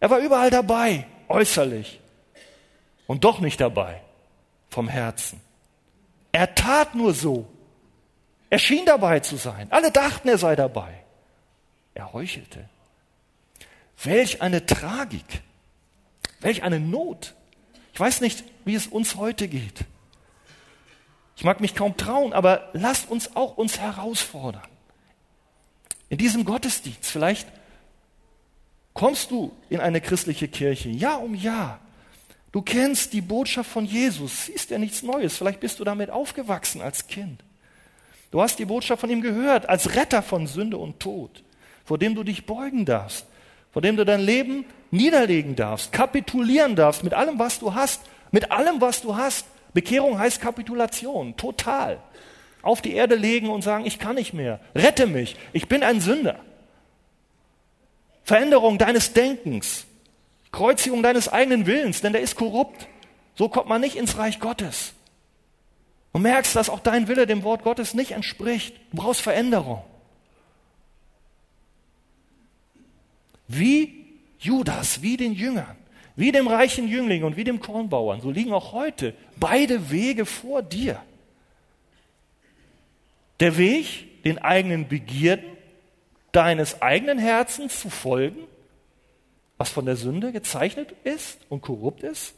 [0.00, 2.00] Er war überall dabei, äußerlich,
[3.06, 4.00] und doch nicht dabei,
[4.70, 5.40] vom Herzen.
[6.32, 7.46] Er tat nur so.
[8.50, 9.70] Er schien dabei zu sein.
[9.70, 11.02] Alle dachten, er sei dabei.
[11.94, 12.68] Er heuchelte.
[14.02, 15.42] Welch eine Tragik,
[16.40, 17.34] welch eine Not.
[17.92, 19.84] Ich weiß nicht, wie es uns heute geht.
[21.36, 24.68] Ich mag mich kaum trauen, aber lasst uns auch uns herausfordern.
[26.08, 27.48] In diesem Gottesdienst, vielleicht
[28.94, 31.80] kommst du in eine christliche Kirche, Jahr um Jahr.
[32.52, 36.80] Du kennst die Botschaft von Jesus, siehst ja nichts Neues, vielleicht bist du damit aufgewachsen
[36.80, 37.42] als Kind.
[38.30, 41.42] Du hast die Botschaft von ihm gehört, als Retter von Sünde und Tod,
[41.84, 43.26] vor dem du dich beugen darfst,
[43.72, 48.52] vor dem du dein Leben niederlegen darfst, kapitulieren darfst mit allem, was du hast, mit
[48.52, 49.46] allem, was du hast.
[49.72, 51.98] Bekehrung heißt Kapitulation, total
[52.62, 56.00] auf die Erde legen und sagen, ich kann nicht mehr, rette mich, ich bin ein
[56.00, 56.38] Sünder.
[58.24, 59.86] Veränderung deines Denkens,
[60.50, 62.88] Kreuzigung deines eigenen Willens, denn der ist korrupt.
[63.36, 64.94] So kommt man nicht ins Reich Gottes.
[66.12, 68.76] Du merkst, dass auch dein Wille dem Wort Gottes nicht entspricht.
[68.90, 69.82] Du brauchst Veränderung.
[73.48, 74.06] Wie
[74.38, 75.76] Judas, wie den Jüngern,
[76.16, 80.62] wie dem reichen Jüngling und wie dem Kornbauern, so liegen auch heute beide Wege vor
[80.62, 81.02] dir.
[83.40, 85.53] Der Weg, den eigenen Begierden
[86.34, 88.44] deines eigenen Herzens zu folgen,
[89.56, 92.34] was von der Sünde gezeichnet ist und korrupt ist,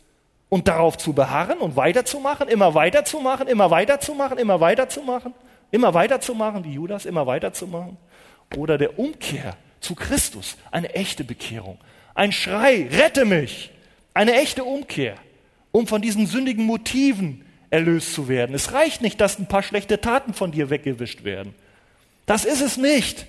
[0.48, 5.34] und darauf zu beharren und weiterzumachen, immer weiterzumachen, immer weiterzumachen, immer weiterzumachen,
[5.70, 7.96] immer weiterzumachen, wie Judas, immer weiterzumachen.
[8.56, 11.78] Oder der Umkehr zu Christus, eine echte Bekehrung.
[12.14, 13.72] Ein Schrei, rette mich,
[14.14, 15.16] eine echte Umkehr,
[15.72, 18.54] um von diesen sündigen Motiven erlöst zu werden.
[18.54, 21.54] Es reicht nicht, dass ein paar schlechte Taten von dir weggewischt werden.
[22.24, 23.26] Das ist es nicht.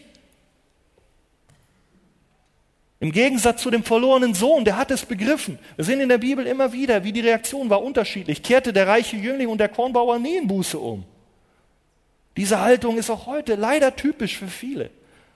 [2.99, 5.60] Im Gegensatz zu dem verlorenen Sohn, der hat es begriffen.
[5.75, 8.41] Wir sehen in der Bibel immer wieder, wie die Reaktion war unterschiedlich.
[8.41, 11.03] Kehrte der reiche Jüngling und der Kornbauer nie in Buße um.
[12.38, 14.89] Diese Haltung ist auch heute leider typisch für viele.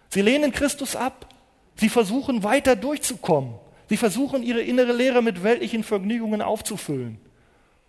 [0.09, 1.27] Sie lehnen Christus ab.
[1.75, 3.53] Sie versuchen weiter durchzukommen.
[3.89, 7.17] Sie versuchen ihre innere Lehre mit weltlichen Vergnügungen aufzufüllen.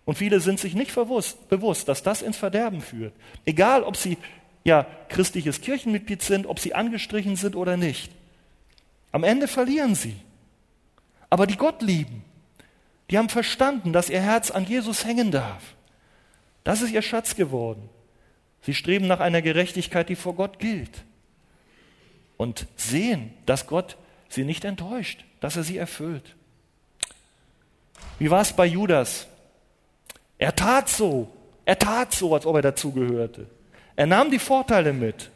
[0.05, 3.13] Und viele sind sich nicht bewusst, dass das ins Verderben führt.
[3.45, 4.17] Egal, ob sie
[4.63, 8.11] ja christliches Kirchenmitglied sind, ob sie angestrichen sind oder nicht.
[9.13, 10.17] Am Ende verlieren sie.
[11.29, 12.25] Aber die Gott lieben,
[13.09, 15.75] die haben verstanden, dass ihr Herz an Jesus hängen darf.
[16.63, 17.89] Das ist ihr Schatz geworden.
[18.63, 21.03] Sie streben nach einer Gerechtigkeit, die vor Gott gilt.
[22.37, 23.97] Und sehen, dass Gott
[24.29, 26.35] sie nicht enttäuscht, dass er sie erfüllt.
[28.17, 29.27] Wie war es bei Judas?
[30.39, 31.31] Er tat so,
[31.65, 33.47] er tat so, als ob er dazugehörte.
[33.95, 35.29] Er nahm die Vorteile mit.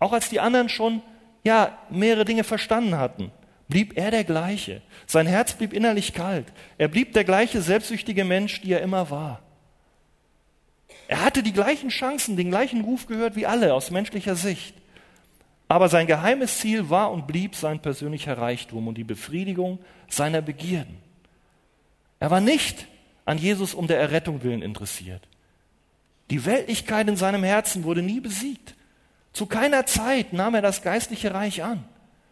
[0.00, 1.02] Auch als die anderen schon
[1.44, 3.30] ja, mehrere Dinge verstanden hatten,
[3.68, 4.82] blieb er der gleiche.
[5.06, 6.46] Sein Herz blieb innerlich kalt.
[6.78, 9.40] Er blieb der gleiche selbstsüchtige Mensch, die er immer war.
[11.06, 14.74] Er hatte die gleichen Chancen, den gleichen Ruf gehört wie alle aus menschlicher Sicht.
[15.68, 19.78] Aber sein geheimes Ziel war und blieb sein persönlicher Reichtum und die Befriedigung
[20.08, 20.98] seiner Begierden.
[22.20, 22.86] Er war nicht
[23.24, 25.26] an Jesus um der Errettung willen interessiert.
[26.30, 28.74] Die Weltlichkeit in seinem Herzen wurde nie besiegt.
[29.34, 31.84] Zu keiner Zeit nahm er das geistliche Reich an.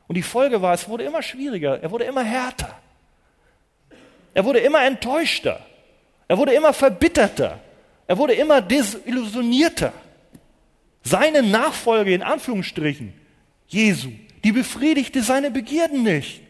[0.07, 2.79] Und die Folge war, es wurde immer schwieriger, er wurde immer härter.
[4.35, 5.61] Er wurde immer enttäuschter.
[6.29, 7.61] Er wurde immer verbitterter.
[8.07, 9.93] Er wurde immer desillusionierter.
[11.03, 13.13] Seine Nachfolge in Anführungsstrichen,
[13.67, 14.11] Jesu,
[14.45, 16.41] die befriedigte seine Begierden nicht.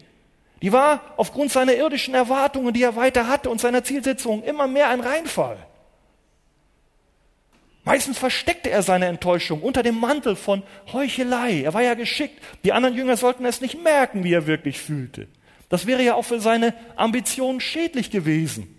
[0.60, 4.90] Die war aufgrund seiner irdischen Erwartungen, die er weiter hatte und seiner Zielsetzungen immer mehr
[4.90, 5.56] ein Reinfall.
[7.84, 11.62] Meistens versteckte er seine Enttäuschung unter dem Mantel von Heuchelei.
[11.62, 12.40] Er war ja geschickt.
[12.64, 15.26] Die anderen Jünger sollten es nicht merken, wie er wirklich fühlte.
[15.68, 18.78] Das wäre ja auch für seine Ambitionen schädlich gewesen.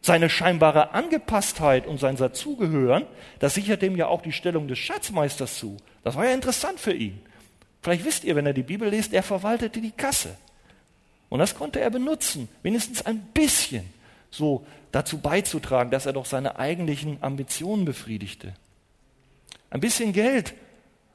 [0.00, 3.06] Seine scheinbare Angepasstheit und sein Dazugehören,
[3.38, 5.76] das sichert dem ja auch die Stellung des Schatzmeisters zu.
[6.02, 7.20] Das war ja interessant für ihn.
[7.82, 10.36] Vielleicht wisst ihr, wenn er die Bibel liest, er verwaltete die Kasse.
[11.28, 13.84] Und das konnte er benutzen, wenigstens ein bisschen,
[14.32, 18.54] so dazu beizutragen, dass er doch seine eigentlichen Ambitionen befriedigte.
[19.70, 20.54] Ein bisschen Geld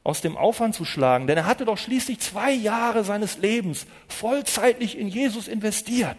[0.04, 4.98] aus dem Aufwand zu schlagen, denn er hatte doch schließlich zwei Jahre seines Lebens vollzeitlich
[4.98, 6.18] in Jesus investiert.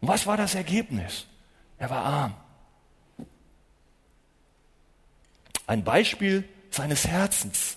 [0.00, 1.26] Und was war das Ergebnis?
[1.78, 2.34] Er war arm.
[5.66, 7.76] Ein Beispiel seines Herzens,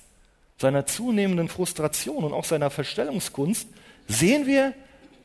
[0.57, 3.67] seiner zunehmenden Frustration und auch seiner Verstellungskunst
[4.07, 4.73] sehen wir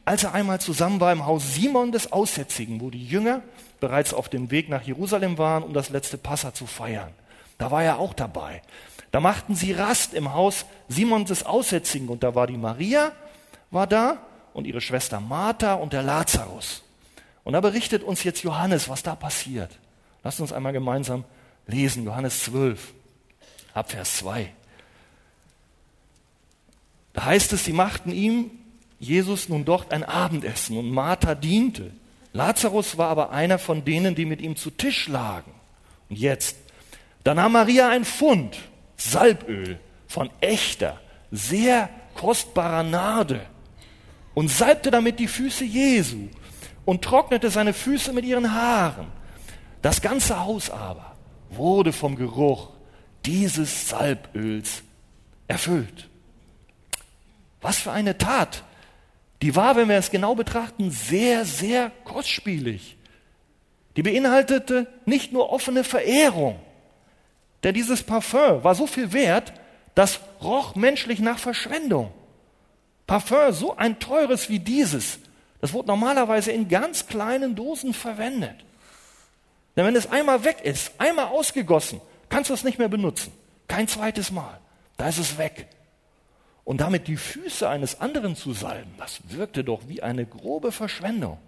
[0.08, 3.42] als er einmal zusammen war im Haus Simon des Aussätzigen, wo die Jünger
[3.78, 7.12] bereits auf dem Weg nach Jerusalem waren, um das letzte Passa zu feiern.
[7.58, 8.62] Da war er auch dabei.
[9.10, 13.12] Da machten sie Rast im Haus Simon des Aussätzigen und da war die Maria,
[13.70, 14.16] war da
[14.54, 16.82] und ihre Schwester Martha und der Lazarus.
[17.44, 19.78] Und da berichtet uns jetzt Johannes, was da passiert.
[20.24, 21.24] Lasst uns einmal gemeinsam
[21.66, 22.94] lesen, Johannes 12,
[23.74, 24.50] ab Vers 2.
[27.12, 28.57] Da heißt es, sie machten ihm
[28.98, 31.92] Jesus nun dort ein Abendessen und Martha diente.
[32.32, 35.52] Lazarus war aber einer von denen, die mit ihm zu Tisch lagen.
[36.08, 36.56] Und jetzt,
[37.24, 38.58] da nahm Maria ein Pfund
[38.96, 43.46] Salböl von echter, sehr kostbarer Narde
[44.34, 46.28] und salbte damit die Füße Jesu
[46.84, 49.06] und trocknete seine Füße mit ihren Haaren.
[49.82, 51.16] Das ganze Haus aber
[51.50, 52.70] wurde vom Geruch
[53.24, 54.82] dieses Salböls
[55.46, 56.08] erfüllt.
[57.60, 58.64] Was für eine Tat
[59.42, 62.96] die war, wenn wir es genau betrachten, sehr, sehr kostspielig.
[63.96, 66.58] Die beinhaltete nicht nur offene Verehrung,
[67.62, 69.52] denn dieses Parfum war so viel wert,
[69.94, 72.12] das roch menschlich nach Verschwendung.
[73.06, 75.18] Parfum so ein teures wie dieses,
[75.60, 78.64] das wurde normalerweise in ganz kleinen Dosen verwendet.
[79.76, 83.32] Denn wenn es einmal weg ist, einmal ausgegossen, kannst du es nicht mehr benutzen.
[83.66, 84.60] Kein zweites Mal.
[84.96, 85.68] Da ist es weg
[86.68, 91.38] und damit die Füße eines anderen zu salben, das wirkte doch wie eine grobe Verschwendung.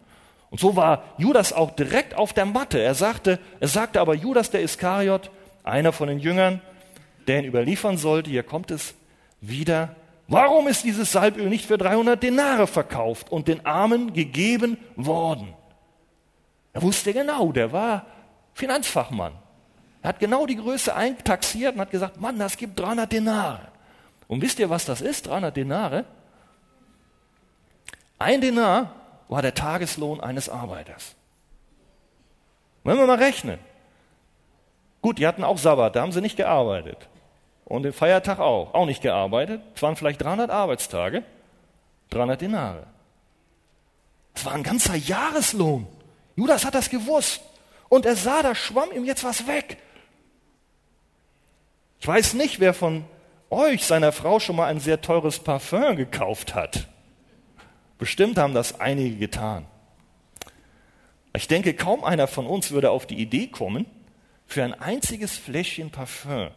[0.49, 2.79] Und so war Judas auch direkt auf der Matte.
[2.79, 5.31] Er sagte, er sagte aber Judas der Iskariot,
[5.63, 6.63] einer von den Jüngern,
[7.27, 8.95] der ihn überliefern sollte, hier kommt es
[9.43, 9.95] wieder,
[10.27, 15.53] warum ist dieses Salböl nicht für 300 Denare verkauft und den Armen gegeben worden?
[16.73, 18.07] Er wusste genau, der war
[18.55, 19.35] Finanzfachmann.
[20.01, 23.70] Er hat genau die Größe eintaxiert und hat gesagt, Mann, das gibt 300 Denare.
[24.31, 25.27] Und wisst ihr, was das ist?
[25.27, 26.05] 300 Denare?
[28.17, 28.95] Ein Denar
[29.27, 31.17] war der Tageslohn eines Arbeiters.
[32.85, 33.59] Wenn wir mal rechnen.
[35.03, 37.09] Gut, die hatten auch Sabbat, da haben sie nicht gearbeitet.
[37.65, 39.63] Und den Feiertag auch, auch nicht gearbeitet.
[39.75, 41.25] Es waren vielleicht 300 Arbeitstage.
[42.11, 42.87] 300 Denare.
[44.35, 45.89] Das war ein ganzer Jahreslohn.
[46.37, 47.41] Judas hat das gewusst.
[47.89, 49.79] Und er sah, da schwamm ihm jetzt was weg.
[51.99, 53.05] Ich weiß nicht, wer von
[53.51, 56.89] euch seiner Frau schon mal ein sehr teures Parfum gekauft hat.
[57.99, 59.67] Bestimmt haben das einige getan.
[61.35, 63.87] Ich denke, kaum einer von uns würde auf die Idee kommen,
[64.47, 66.49] für ein einziges Fläschchen Parfum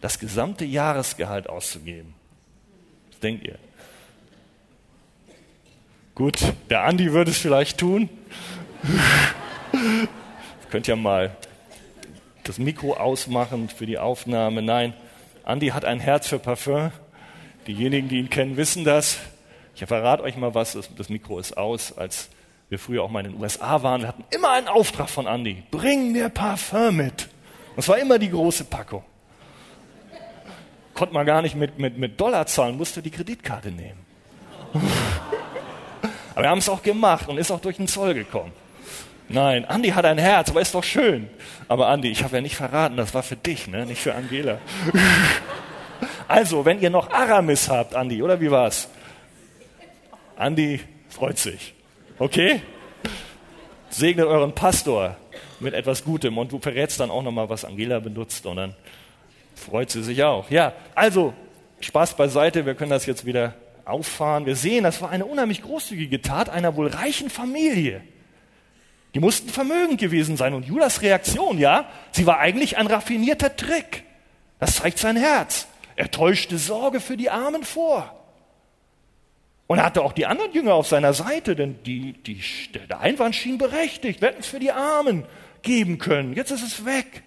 [0.00, 2.14] das gesamte Jahresgehalt auszugeben.
[3.10, 3.58] Was denkt ihr?
[6.14, 8.08] Gut, der Andi würde es vielleicht tun.
[10.70, 11.36] Könnt ja mal
[12.44, 14.62] das Mikro ausmachen für die Aufnahme.
[14.62, 14.94] Nein,
[15.44, 16.90] Andi hat ein Herz für Parfum.
[17.66, 19.18] Diejenigen, die ihn kennen, wissen das.
[19.74, 21.96] Ich verrate euch mal was, das Mikro ist aus.
[21.96, 22.30] Als
[22.68, 25.62] wir früher auch mal in den USA waren, wir hatten immer einen Auftrag von Andi.
[25.70, 27.28] Bring mir Parfum mit.
[27.74, 29.04] Und es war immer die große Packung.
[30.94, 33.98] Konnte man gar nicht mit, mit, mit Dollar zahlen, musste die Kreditkarte nehmen.
[36.34, 38.52] Aber wir haben es auch gemacht und ist auch durch den Zoll gekommen.
[39.28, 41.28] Nein, Andi hat ein Herz, aber ist doch schön.
[41.68, 43.86] Aber Andi, ich habe ja nicht verraten, das war für dich, ne?
[43.86, 44.58] nicht für Angela.
[46.28, 48.88] also, wenn ihr noch Aramis habt, Andi, oder wie war's?
[50.36, 51.74] Andi freut sich.
[52.18, 52.60] Okay?
[53.88, 55.16] Segnet euren Pastor
[55.60, 58.74] mit etwas Gutem und du verrätst dann auch nochmal, was Angela benutzt und dann
[59.54, 60.50] freut sie sich auch.
[60.50, 61.32] Ja, also
[61.80, 64.46] Spaß beiseite, wir können das jetzt wieder auffahren.
[64.46, 68.02] Wir sehen, das war eine unheimlich großzügige Tat einer wohl reichen Familie.
[69.14, 70.54] Die mussten vermögend gewesen sein.
[70.54, 74.02] Und Judas Reaktion, ja, sie war eigentlich ein raffinierter Trick.
[74.58, 75.68] Das zeigt sein Herz.
[75.96, 78.12] Er täuschte Sorge für die Armen vor.
[79.66, 82.40] Und er hatte auch die anderen Jünger auf seiner Seite, denn die, die,
[82.88, 84.20] der Einwand schien berechtigt.
[84.20, 85.24] Wir hätten es für die Armen
[85.62, 86.34] geben können.
[86.34, 87.22] Jetzt ist es weg.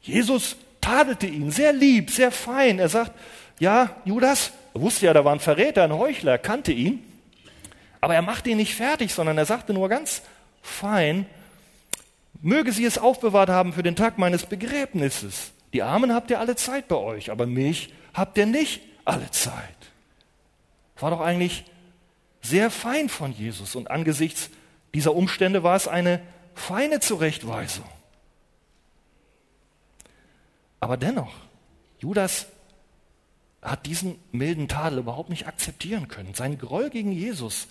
[0.00, 2.78] Jesus tadelte ihn sehr lieb, sehr fein.
[2.78, 3.12] Er sagt,
[3.58, 7.02] ja, Judas, er wusste ja, da war ein Verräter, ein Heuchler, er kannte ihn.
[8.04, 10.20] Aber er machte ihn nicht fertig, sondern er sagte nur ganz
[10.60, 11.24] fein,
[12.42, 15.52] möge sie es aufbewahrt haben für den Tag meines Begräbnisses.
[15.72, 19.54] Die Armen habt ihr alle Zeit bei euch, aber mich habt ihr nicht alle Zeit.
[20.98, 21.64] War doch eigentlich
[22.42, 24.50] sehr fein von Jesus und angesichts
[24.92, 26.20] dieser Umstände war es eine
[26.54, 27.88] feine Zurechtweisung.
[30.78, 31.32] Aber dennoch,
[32.00, 32.48] Judas
[33.62, 36.34] hat diesen milden Tadel überhaupt nicht akzeptieren können.
[36.34, 37.66] Sein Groll gegen Jesus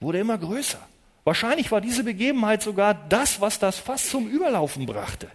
[0.00, 0.78] wurde immer größer.
[1.24, 5.30] Wahrscheinlich war diese Begebenheit sogar das, was das fast zum Überlaufen brachte.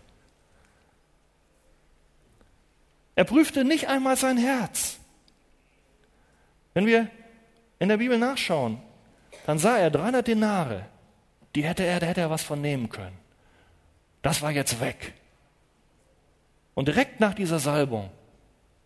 [3.15, 4.97] Er prüfte nicht einmal sein Herz.
[6.73, 7.09] Wenn wir
[7.79, 8.79] in der Bibel nachschauen,
[9.45, 10.85] dann sah er 300 Denare,
[11.53, 13.17] die hätte er, da hätte er was von nehmen können.
[14.23, 15.13] Das war jetzt weg.
[16.73, 18.09] Und direkt nach dieser Salbung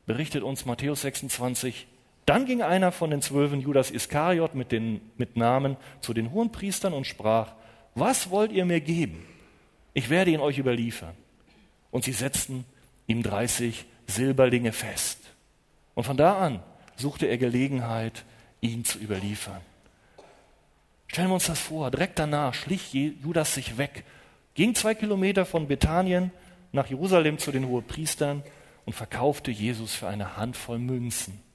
[0.06, 1.88] berichtet uns Matthäus 26,
[2.28, 6.92] dann ging einer von den Zwölfen, Judas Iskariot, mit, den, mit Namen zu den Hohenpriestern
[6.92, 7.54] und sprach,
[7.96, 9.26] was wollt ihr mir geben?
[9.94, 11.16] Ich werde ihn euch überliefern.
[11.90, 12.66] Und sie setzten
[13.08, 15.20] ihm 30 Silberlinge fest.
[15.96, 16.60] Und von da an
[16.98, 18.26] suchte er Gelegenheit,
[18.60, 19.62] ihn zu überliefern.
[21.08, 24.04] Stellen wir uns das vor, direkt danach schlich Judas sich weg,
[24.54, 26.32] ging zwei Kilometer von Bethanien
[26.74, 28.44] nach Jerusalem zu den Hohepriestern
[28.86, 31.47] und verkaufte Jesus für eine Handvoll Münzen.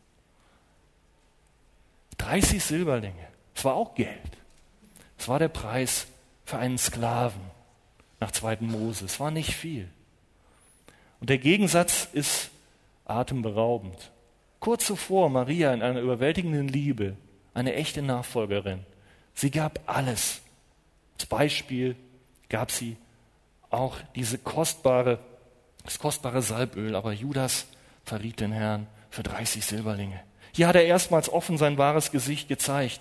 [2.22, 3.26] 30 Silberlinge.
[3.54, 4.20] Das war auch Geld.
[5.18, 6.06] Das war der Preis
[6.44, 7.40] für einen Sklaven
[8.20, 8.58] nach 2.
[8.60, 9.04] Mose.
[9.04, 9.88] Es war nicht viel.
[11.20, 12.50] Und der Gegensatz ist
[13.04, 14.10] atemberaubend.
[14.60, 17.16] Kurz zuvor Maria in einer überwältigenden Liebe,
[17.54, 18.84] eine echte Nachfolgerin.
[19.34, 20.40] Sie gab alles.
[21.14, 21.96] Als Beispiel
[22.48, 22.96] gab sie
[23.70, 25.18] auch diese kostbare,
[25.84, 27.66] das kostbare Salböl, aber Judas
[28.04, 30.20] verriet den Herrn für 30 Silberlinge.
[30.52, 33.00] Hier hat er erstmals offen sein wahres Gesicht gezeigt.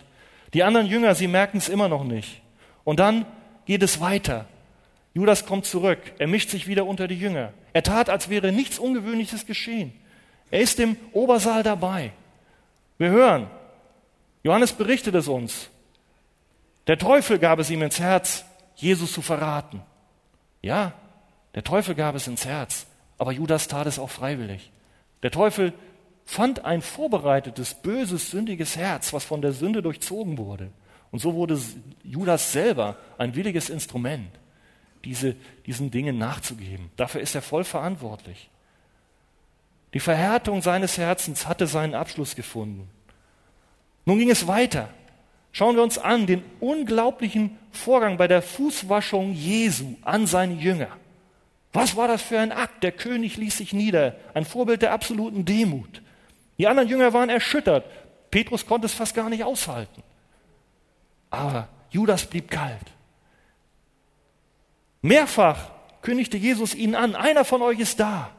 [0.54, 2.42] Die anderen Jünger, sie merken es immer noch nicht.
[2.84, 3.26] Und dann
[3.66, 4.46] geht es weiter.
[5.14, 6.00] Judas kommt zurück.
[6.18, 7.54] Er mischt sich wieder unter die Jünger.
[7.74, 9.94] Er tat, als wäre nichts Ungewöhnliches geschehen.
[10.50, 12.12] Er ist im Obersaal dabei.
[12.98, 13.48] Wir hören,
[14.44, 15.70] Johannes berichtet es uns.
[16.88, 19.82] Der Teufel gab es ihm ins Herz, Jesus zu verraten.
[20.62, 20.94] Ja,
[21.56, 22.88] der Teufel gab es ins Herz,
[23.18, 24.72] aber Judas tat es auch freiwillig.
[25.24, 25.74] Der Teufel
[26.32, 30.70] fand ein vorbereitetes, böses, sündiges Herz, was von der Sünde durchzogen wurde.
[31.12, 31.60] Und so wurde
[32.06, 34.30] Judas selber ein williges Instrument,
[35.04, 36.90] diese, diesen Dingen nachzugeben.
[36.96, 38.50] Dafür ist er voll verantwortlich.
[39.94, 42.88] Die Verhärtung seines Herzens hatte seinen Abschluss gefunden.
[44.06, 44.88] Nun ging es weiter.
[45.52, 50.96] Schauen wir uns an den unglaublichen Vorgang bei der Fußwaschung Jesu an seine Jünger.
[51.74, 52.84] Was war das für ein Akt?
[52.84, 56.02] Der König ließ sich nieder, ein Vorbild der absoluten Demut.
[56.62, 57.86] Die anderen Jünger waren erschüttert.
[58.30, 60.04] Petrus konnte es fast gar nicht aushalten.
[61.32, 62.86] Aber Judas blieb kalt.
[65.02, 65.72] Mehrfach
[66.04, 68.30] kündigte Jesus ihnen an, einer von euch ist da,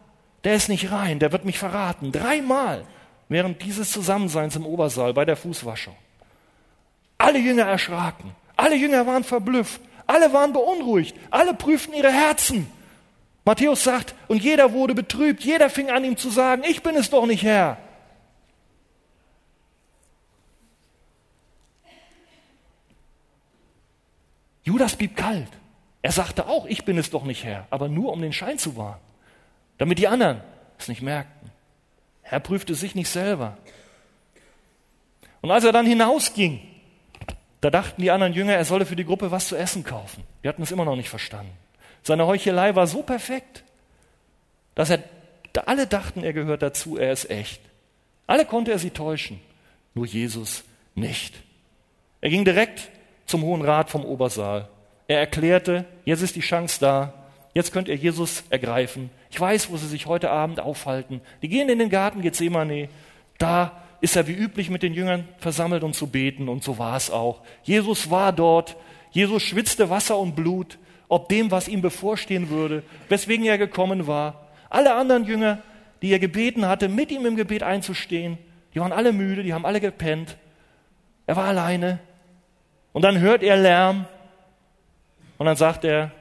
[0.45, 2.13] der ist nicht rein, der wird mich verraten.
[2.13, 2.85] Dreimal
[3.29, 5.97] während dieses Zusammenseins im Obersaal bei der Fußwaschung.
[7.19, 12.71] Alle Jünger erschraken, alle Jünger waren verblüfft, alle waren beunruhigt, alle prüften ihre Herzen.
[13.45, 17.11] Matthäus sagt, und jeder wurde betrübt, jeder fing an ihm zu sagen, ich bin es
[17.11, 17.79] doch nicht Herr.
[24.65, 25.49] Judas blieb kalt.
[26.03, 28.77] Er sagte auch, ich bin es doch nicht Herr, aber nur um den Schein zu
[28.77, 29.01] wahren,
[29.79, 30.41] damit die anderen
[30.79, 31.51] es nicht merkten.
[32.23, 33.57] Er prüfte sich nicht selber.
[35.41, 36.61] Und als er dann hinausging,
[37.61, 40.25] da dachten die anderen Jünger, er solle für die Gruppe was zu essen kaufen.
[40.43, 41.53] Die hatten es immer noch nicht verstanden.
[42.03, 43.63] Seine Heuchelei war so perfekt,
[44.75, 45.03] dass er,
[45.67, 47.61] alle dachten, er gehört dazu, er ist echt.
[48.27, 49.41] Alle konnte er sie täuschen,
[49.95, 51.35] nur Jesus nicht.
[52.21, 52.91] Er ging direkt
[53.27, 54.69] zum Hohen Rat vom Obersaal.
[55.09, 57.15] Er erklärte, jetzt ist die Chance da,
[57.55, 59.11] jetzt könnt ihr Jesus ergreifen.
[59.31, 61.21] Ich weiß, wo sie sich heute Abend aufhalten.
[61.43, 62.89] Die gehen in den Garten Gethsemane,
[63.39, 66.97] da ist er wie üblich mit den Jüngern versammelt, um zu beten, und so war
[66.97, 67.43] es auch.
[67.63, 68.77] Jesus war dort,
[69.11, 74.49] Jesus schwitzte Wasser und Blut, ob dem, was ihm bevorstehen würde, weswegen er gekommen war.
[74.71, 75.59] Alle anderen Jünger,
[76.01, 78.39] die er gebeten hatte, mit ihm im Gebet einzustehen,
[78.75, 80.37] die waren alle müde, die haben alle gepennt.
[81.27, 81.99] Er war alleine.
[82.93, 84.07] Und dann hört er Lärm.
[85.39, 86.13] Und dann sagt er,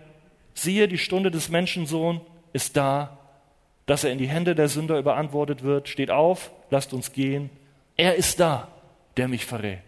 [0.54, 2.22] siehe, die Stunde des Menschensohn
[2.54, 3.18] ist da,
[3.86, 5.90] dass er in die Hände der Sünder überantwortet wird.
[5.90, 7.50] Steht auf, lasst uns gehen.
[7.98, 8.68] Er ist da,
[9.18, 9.80] der mich verrät.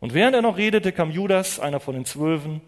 [0.00, 2.60] Und während er noch redete, kam Judas, einer von den Zwölfen,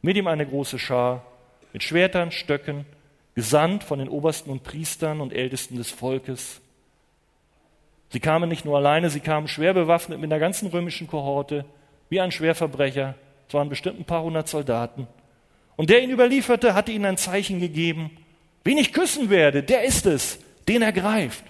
[0.00, 1.24] mit ihm eine große Schar,
[1.72, 2.86] mit Schwertern, Stöcken,
[3.34, 6.60] gesandt von den Obersten und Priestern und Ältesten des Volkes.
[8.10, 11.64] Sie kamen nicht nur alleine, sie kamen schwer bewaffnet mit der ganzen römischen Kohorte,
[12.08, 13.14] wie ein Schwerverbrecher.
[13.46, 15.06] Es waren bestimmt ein paar hundert Soldaten.
[15.76, 18.10] Und der ihn überlieferte, hatte ihnen ein Zeichen gegeben.
[18.64, 21.44] Wen ich küssen werde, der ist es, den er greift.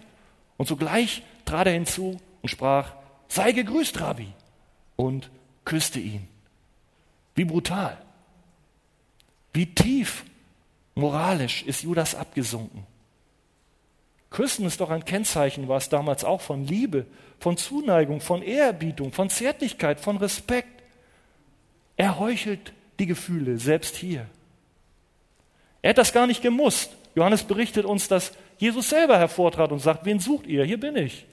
[0.56, 2.92] Und sogleich trat er hinzu und sprach,
[3.28, 4.28] sei gegrüßt, Rabbi,
[4.96, 5.30] und
[5.64, 6.28] küsste ihn.
[7.34, 7.98] Wie brutal.
[9.52, 10.24] Wie tief
[10.94, 12.86] moralisch ist Judas abgesunken.
[14.30, 17.06] Küssen ist doch ein Kennzeichen, war es damals auch von Liebe,
[17.40, 20.82] von Zuneigung, von Ehrerbietung, von Zärtlichkeit, von Respekt.
[21.96, 24.26] Er heuchelt die Gefühle, selbst hier.
[25.82, 26.96] Er hat das gar nicht gemusst.
[27.14, 30.64] Johannes berichtet uns, dass Jesus selber hervortrat und sagt, wen sucht ihr?
[30.64, 31.26] Hier bin ich.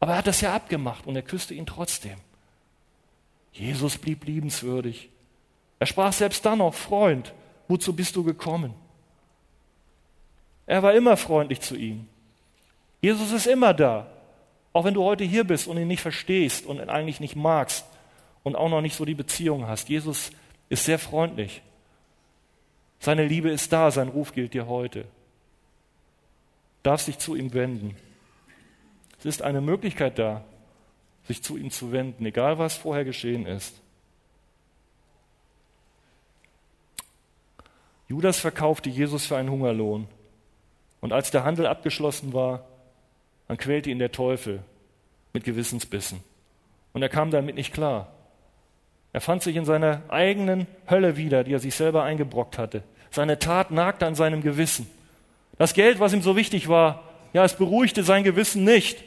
[0.00, 2.16] Aber er hat das ja abgemacht und er küsste ihn trotzdem.
[3.52, 5.08] Jesus blieb liebenswürdig.
[5.78, 7.32] Er sprach selbst dann noch, Freund,
[7.66, 8.74] wozu bist du gekommen?
[10.66, 12.06] Er war immer freundlich zu ihm.
[13.00, 14.06] Jesus ist immer da,
[14.78, 17.84] auch wenn du heute hier bist und ihn nicht verstehst und ihn eigentlich nicht magst
[18.44, 19.88] und auch noch nicht so die Beziehung hast.
[19.88, 20.30] Jesus
[20.68, 21.62] ist sehr freundlich.
[23.00, 25.00] Seine Liebe ist da, sein Ruf gilt dir heute.
[25.00, 25.08] Du
[26.84, 27.96] darfst dich zu ihm wenden.
[29.18, 30.44] Es ist eine Möglichkeit da,
[31.26, 33.74] sich zu ihm zu wenden, egal was vorher geschehen ist.
[38.06, 40.06] Judas verkaufte Jesus für einen Hungerlohn.
[41.00, 42.64] Und als der Handel abgeschlossen war,
[43.48, 44.60] dann quälte ihn der Teufel
[45.32, 46.20] mit Gewissensbissen.
[46.92, 48.12] Und er kam damit nicht klar.
[49.12, 52.82] Er fand sich in seiner eigenen Hölle wieder, die er sich selber eingebrockt hatte.
[53.10, 54.88] Seine Tat nagte an seinem Gewissen.
[55.56, 59.02] Das Geld, was ihm so wichtig war, ja, es beruhigte sein Gewissen nicht.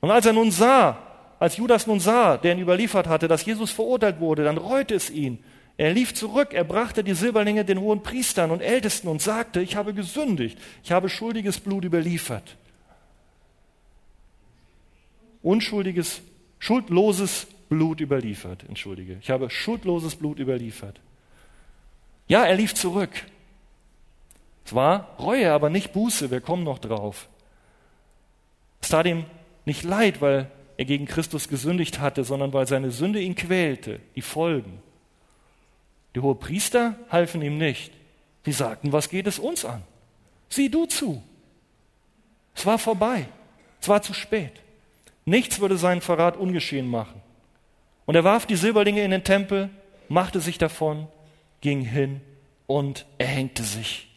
[0.00, 0.98] Und als er nun sah,
[1.38, 5.10] als Judas nun sah, der ihn überliefert hatte, dass Jesus verurteilt wurde, dann reute es
[5.10, 5.42] ihn.
[5.76, 9.76] Er lief zurück, er brachte die Silberlinge den hohen Priestern und Ältesten und sagte, ich
[9.76, 12.56] habe gesündigt, ich habe schuldiges Blut überliefert.
[15.42, 16.20] Unschuldiges,
[16.58, 19.18] schuldloses Blut überliefert, entschuldige.
[19.20, 21.00] Ich habe schuldloses Blut überliefert.
[22.26, 23.10] Ja, er lief zurück.
[24.64, 27.28] Es war Reue, aber nicht Buße, wir kommen noch drauf.
[28.80, 29.24] Es tat ihm
[29.64, 34.22] nicht leid, weil er gegen Christus gesündigt hatte, sondern weil seine Sünde ihn quälte, die
[34.22, 34.82] Folgen.
[36.14, 37.92] Die hohe Priester halfen ihm nicht.
[38.44, 39.82] Sie sagten, was geht es uns an?
[40.48, 41.22] Sieh du zu.
[42.54, 43.26] Es war vorbei.
[43.80, 44.52] Es war zu spät.
[45.28, 47.20] Nichts würde seinen Verrat ungeschehen machen.
[48.06, 49.68] Und er warf die Silberlinge in den Tempel,
[50.08, 51.06] machte sich davon,
[51.60, 52.22] ging hin
[52.66, 54.08] und erhängte sich.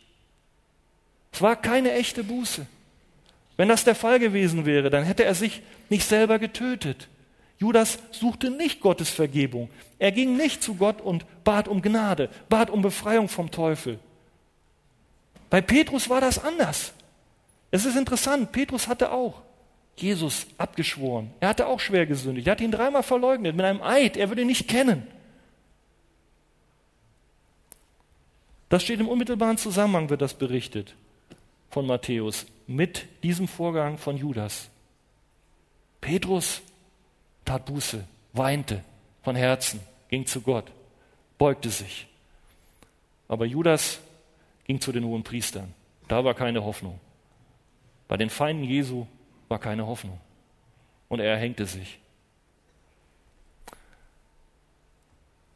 [1.34, 2.66] Es war keine echte Buße.
[3.58, 7.10] Wenn das der Fall gewesen wäre, dann hätte er sich nicht selber getötet.
[7.58, 9.70] Judas suchte nicht Gottes Vergebung.
[10.00, 14.00] Er ging nicht zu Gott und bat um Gnade, bat um Befreiung vom Teufel.
[15.50, 16.94] Bei Petrus war das anders.
[17.70, 19.42] Es ist interessant, Petrus hatte auch
[20.02, 21.32] Jesus abgeschworen.
[21.40, 22.48] Er hatte auch schwer gesündigt.
[22.48, 24.18] Er hat ihn dreimal verleugnet mit einem Eid.
[24.18, 25.08] Er würde ihn nicht kennen.
[28.70, 30.96] Das steht im unmittelbaren Zusammenhang, wird das berichtet
[31.72, 34.70] von Matthäus, mit diesem Vorgang von Judas.
[36.02, 36.62] Petrus
[37.46, 38.84] tat Buße, weinte
[39.24, 39.80] von Herzen,
[40.10, 40.66] ging zu Gott,
[41.38, 42.08] beugte sich.
[43.28, 44.00] Aber Judas
[44.66, 45.74] ging zu den hohen Priestern.
[46.08, 47.00] Da war keine Hoffnung.
[48.08, 49.08] Bei den Feinden Jesu
[49.52, 50.20] war keine Hoffnung.
[51.10, 52.00] Und er erhängte sich.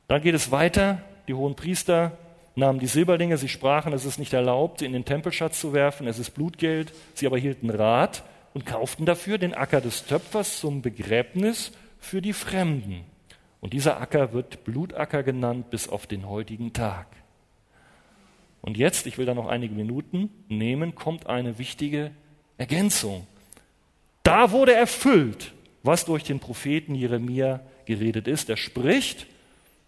[0.07, 1.01] Dann geht es weiter.
[1.27, 2.17] Die hohen Priester
[2.55, 6.07] nahmen die Silberlinge, sie sprachen, es ist nicht erlaubt, sie in den Tempelschatz zu werfen,
[6.07, 6.93] es ist Blutgeld.
[7.15, 8.23] Sie aber hielten Rat
[8.53, 13.03] und kauften dafür den Acker des Töpfers zum Begräbnis für die Fremden.
[13.59, 17.07] Und dieser Acker wird Blutacker genannt bis auf den heutigen Tag.
[18.61, 22.11] Und jetzt, ich will da noch einige Minuten nehmen, kommt eine wichtige
[22.57, 23.27] Ergänzung.
[24.25, 25.53] Da wurde erfüllt,
[25.83, 28.49] was durch den Propheten Jeremia geredet ist.
[28.49, 29.27] Er spricht,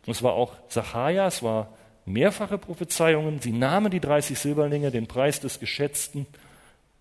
[0.06, 1.74] und es war auch Sacharja, es war
[2.06, 3.42] mehrfache Prophezeiungen.
[3.42, 6.28] Sie nahmen die 30 Silberlinge, den Preis des Geschätzten,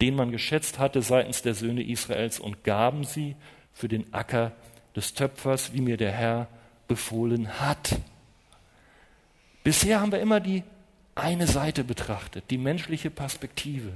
[0.01, 3.37] den man geschätzt hatte seitens der Söhne Israels, und gaben sie
[3.74, 4.53] für den Acker
[4.97, 6.49] des Töpfers, wie mir der Herr
[6.89, 7.97] befohlen hat.
[9.62, 10.62] Bisher haben wir immer die
[11.14, 13.93] eine Seite betrachtet, die menschliche Perspektive.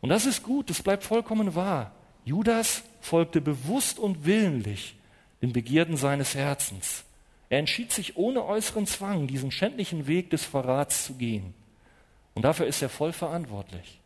[0.00, 1.92] Und das ist gut, das bleibt vollkommen wahr.
[2.28, 4.96] Judas folgte bewusst und willentlich
[5.40, 7.04] den Begierden seines Herzens.
[7.48, 11.54] Er entschied sich ohne äußeren Zwang, diesen schändlichen Weg des Verrats zu gehen.
[12.34, 13.98] Und dafür ist er voll verantwortlich.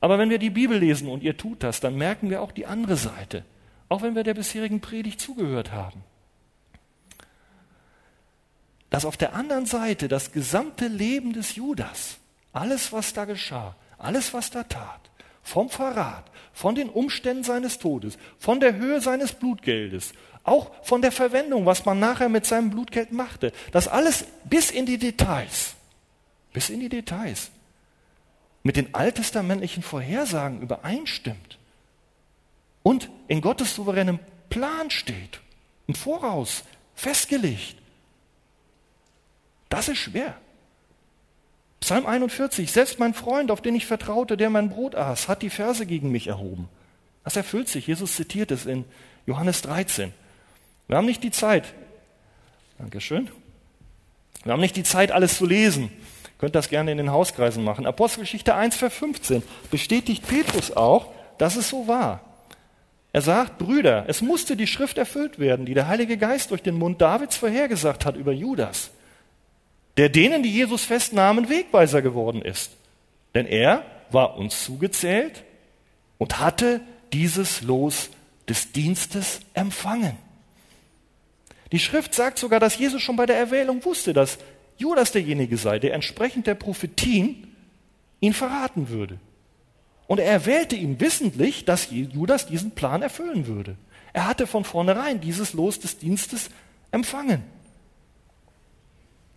[0.00, 2.66] Aber wenn wir die Bibel lesen und ihr tut das, dann merken wir auch die
[2.66, 3.46] andere Seite,
[3.88, 6.04] auch wenn wir der bisherigen Predigt zugehört haben.
[8.90, 12.18] Dass auf der anderen Seite das gesamte Leben des Judas,
[12.52, 15.10] alles was da geschah, alles was da tat,
[15.46, 21.12] vom Verrat, von den Umständen seines Todes, von der Höhe seines Blutgeldes, auch von der
[21.12, 23.52] Verwendung, was man nachher mit seinem Blutgeld machte.
[23.70, 25.74] Das alles bis in die Details,
[26.52, 27.52] bis in die Details
[28.64, 31.58] mit den alttestamentlichen Vorhersagen übereinstimmt
[32.82, 34.18] und in Gottes souveränem
[34.50, 35.40] Plan steht,
[35.86, 36.64] im Voraus
[36.96, 37.76] festgelegt.
[39.68, 40.36] Das ist schwer.
[41.80, 45.50] Psalm 41, selbst mein Freund, auf den ich vertraute, der mein Brot aß, hat die
[45.50, 46.68] Verse gegen mich erhoben.
[47.24, 47.86] Das erfüllt sich.
[47.86, 48.84] Jesus zitiert es in
[49.26, 50.12] Johannes 13.
[50.88, 51.74] Wir haben nicht die Zeit.
[52.78, 53.28] Dankeschön.
[54.44, 55.84] Wir haben nicht die Zeit, alles zu lesen.
[55.84, 57.86] Ihr könnt das gerne in den Hauskreisen machen.
[57.86, 62.20] Apostelgeschichte 1, Vers 15 bestätigt Petrus auch, dass es so war.
[63.12, 66.78] Er sagt, Brüder, es musste die Schrift erfüllt werden, die der Heilige Geist durch den
[66.78, 68.90] Mund Davids vorhergesagt hat über Judas,
[69.96, 72.72] der denen, die Jesus festnahmen, Wegweiser geworden ist.
[73.34, 75.44] Denn er war uns zugezählt
[76.18, 76.80] und hatte
[77.12, 78.10] dieses Los
[78.48, 80.16] des Dienstes empfangen.
[81.72, 84.38] Die Schrift sagt sogar, dass Jesus schon bei der Erwählung wusste, dass
[84.76, 87.54] Judas derjenige sei, der entsprechend der Prophetien
[88.20, 89.18] ihn verraten würde.
[90.06, 93.76] Und er erwählte ihn wissentlich, dass Judas diesen Plan erfüllen würde.
[94.12, 96.50] Er hatte von vornherein dieses Los des Dienstes
[96.92, 97.42] empfangen.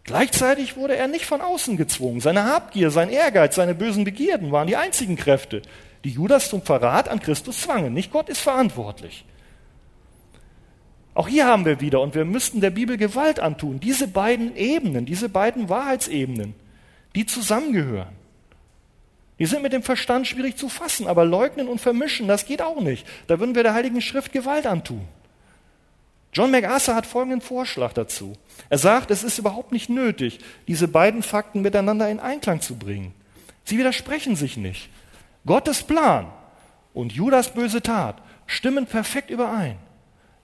[0.04, 2.20] Gleichzeitig wurde er nicht von außen gezwungen.
[2.20, 5.62] Seine Habgier, sein Ehrgeiz, seine bösen Begierden waren die einzigen Kräfte,
[6.04, 7.94] die Judas zum Verrat an Christus zwangen.
[7.94, 9.26] Nicht Gott ist verantwortlich.
[11.14, 15.06] Auch hier haben wir wieder, und wir müssten der Bibel Gewalt antun, diese beiden Ebenen,
[15.06, 16.56] diese beiden Wahrheitsebenen,
[17.16, 18.16] die zusammengehören.
[19.38, 22.82] Die sind mit dem Verstand schwierig zu fassen, aber leugnen und vermischen, das geht auch
[22.82, 23.08] nicht.
[23.28, 25.08] Da würden wir der Heiligen Schrift Gewalt antun.
[26.34, 28.34] John MacArthur hat folgenden Vorschlag dazu.
[28.70, 33.14] Er sagt, es ist überhaupt nicht nötig, diese beiden Fakten miteinander in Einklang zu bringen.
[33.64, 34.90] Sie widersprechen sich nicht.
[35.46, 36.28] Gottes Plan
[36.94, 39.78] und Judas böse Tat stimmen perfekt überein.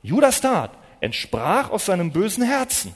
[0.02, 0.72] Judas Tat
[1.02, 2.94] entsprach aus seinem bösen Herzen.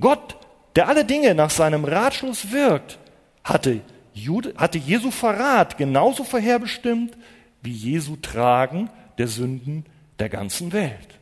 [0.00, 0.36] Gott,
[0.76, 2.98] der alle Dinge nach seinem Ratschluss wirkt,
[3.44, 3.80] hatte,
[4.12, 7.16] Jude, hatte Jesu Verrat genauso vorherbestimmt
[7.62, 9.86] wie Jesu Tragen der Sünden
[10.18, 11.18] der ganzen Welt.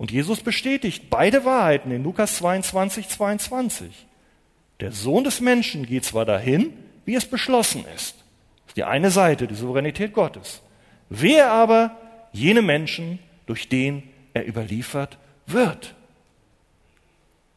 [0.00, 4.06] Und Jesus bestätigt beide Wahrheiten in Lukas 22, 22.
[4.80, 6.72] Der Sohn des Menschen geht zwar dahin,
[7.04, 8.14] wie es beschlossen ist.
[8.14, 10.62] Das ist die eine Seite, die Souveränität Gottes.
[11.10, 11.98] Wer aber
[12.32, 15.94] jene Menschen, durch den er überliefert wird.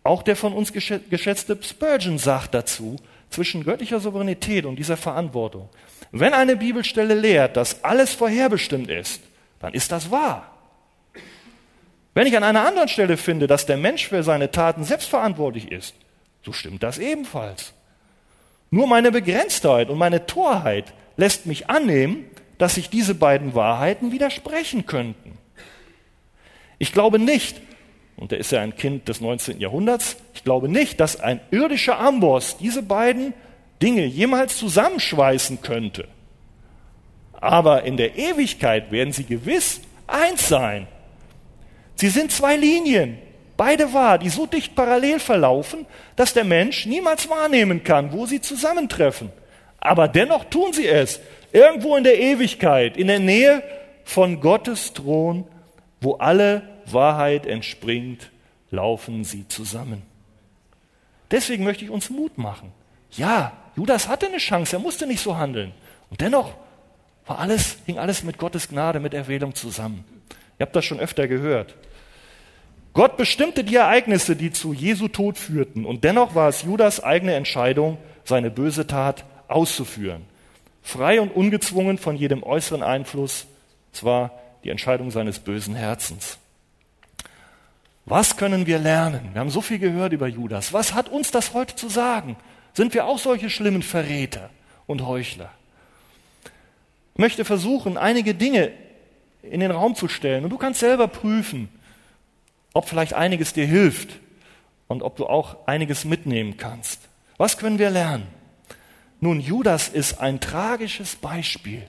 [0.04, 2.98] Auch der von uns geschätzte Spurgeon sagt dazu,
[3.30, 5.70] zwischen göttlicher Souveränität und dieser Verantwortung.
[6.12, 9.22] Wenn eine Bibelstelle lehrt, dass alles vorherbestimmt ist,
[9.62, 10.53] dann ist das wahr.
[12.14, 15.96] Wenn ich an einer anderen Stelle finde, dass der Mensch für seine Taten selbstverantwortlich ist,
[16.44, 17.74] so stimmt das ebenfalls.
[18.70, 22.26] Nur meine Begrenztheit und meine Torheit lässt mich annehmen,
[22.58, 25.38] dass sich diese beiden Wahrheiten widersprechen könnten.
[26.80, 27.62] Ich glaube nicht,
[28.16, 29.60] und er ist ja ein Kind des 19.
[29.60, 33.34] Jahrhunderts, ich glaube nicht, dass ein irdischer Amboss diese beiden
[33.82, 36.08] Dinge jemals zusammenschweißen könnte.
[37.34, 40.88] Aber in der Ewigkeit werden sie gewiss eins sein.
[41.96, 43.18] Sie sind zwei Linien,
[43.58, 45.86] beide wahr, die so dicht parallel verlaufen,
[46.16, 49.32] dass der Mensch niemals wahrnehmen kann, wo sie zusammentreffen.
[49.80, 51.20] Aber dennoch tun sie es,
[51.52, 53.64] irgendwo in der Ewigkeit, in der Nähe
[54.04, 55.46] von Gottes Thron,
[56.02, 58.32] wo alle Wahrheit entspringt,
[58.72, 60.02] laufen sie zusammen.
[61.32, 62.72] Deswegen möchte ich uns Mut machen.
[63.12, 65.72] Ja, Judas hatte eine Chance, er musste nicht so handeln.
[66.10, 66.54] Und dennoch
[67.26, 70.04] war alles, hing alles mit Gottes Gnade, mit Erwählung zusammen.
[70.60, 71.76] Ihr habt das schon öfter gehört.
[72.94, 77.34] Gott bestimmte die Ereignisse, die zu Jesu Tod führten, und dennoch war es Judas eigene
[77.34, 80.26] Entscheidung, seine böse Tat auszuführen.
[80.84, 83.48] Frei und ungezwungen von jedem äußeren Einfluss.
[83.94, 84.32] Es war
[84.64, 86.38] die Entscheidung seines bösen Herzens.
[88.06, 89.30] Was können wir lernen?
[89.32, 90.74] Wir haben so viel gehört über Judas.
[90.74, 92.36] Was hat uns das heute zu sagen?
[92.74, 94.50] Sind wir auch solche schlimmen Verräter
[94.88, 95.50] und Heuchler?
[97.14, 98.72] Ich möchte versuchen, einige Dinge
[99.44, 100.44] in den Raum zu stellen.
[100.44, 101.70] Und du kannst selber prüfen,
[102.74, 104.20] ob vielleicht einiges dir hilft
[104.88, 107.00] und ob du auch einiges mitnehmen kannst.
[107.38, 108.28] Was können wir lernen?
[109.20, 111.88] Nun, Judas ist ein tragisches Beispiel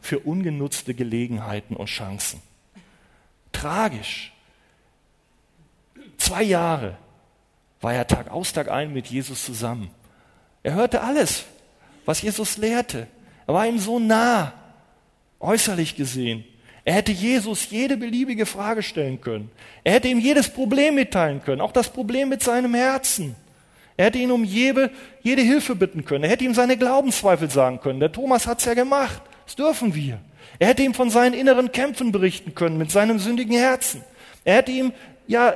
[0.00, 2.40] für ungenutzte Gelegenheiten und Chancen.
[3.52, 4.32] Tragisch.
[6.18, 6.96] Zwei Jahre
[7.80, 9.90] war er Tag aus, Tag ein mit Jesus zusammen.
[10.62, 11.44] Er hörte alles,
[12.04, 13.06] was Jesus lehrte.
[13.46, 14.52] Er war ihm so nah,
[15.40, 16.44] äußerlich gesehen.
[16.86, 19.50] Er hätte Jesus jede beliebige Frage stellen können.
[19.82, 23.34] Er hätte ihm jedes Problem mitteilen können, auch das Problem mit seinem Herzen.
[23.96, 26.22] Er hätte ihn um jede, jede Hilfe bitten können.
[26.22, 27.98] Er hätte ihm seine Glaubenszweifel sagen können.
[27.98, 29.20] Der Thomas hat's ja gemacht.
[29.46, 30.20] Das dürfen wir.
[30.60, 34.04] Er hätte ihm von seinen inneren Kämpfen berichten können mit seinem sündigen Herzen.
[34.44, 34.92] Er hätte ihm
[35.26, 35.54] ja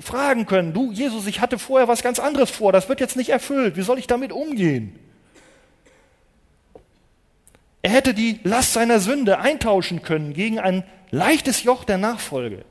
[0.00, 3.28] fragen können, du Jesus, ich hatte vorher was ganz anderes vor, das wird jetzt nicht
[3.28, 3.76] erfüllt.
[3.76, 4.98] Wie soll ich damit umgehen?
[7.88, 12.66] Er hätte die Last seiner Sünde eintauschen können gegen ein leichtes Joch der Nachfolge.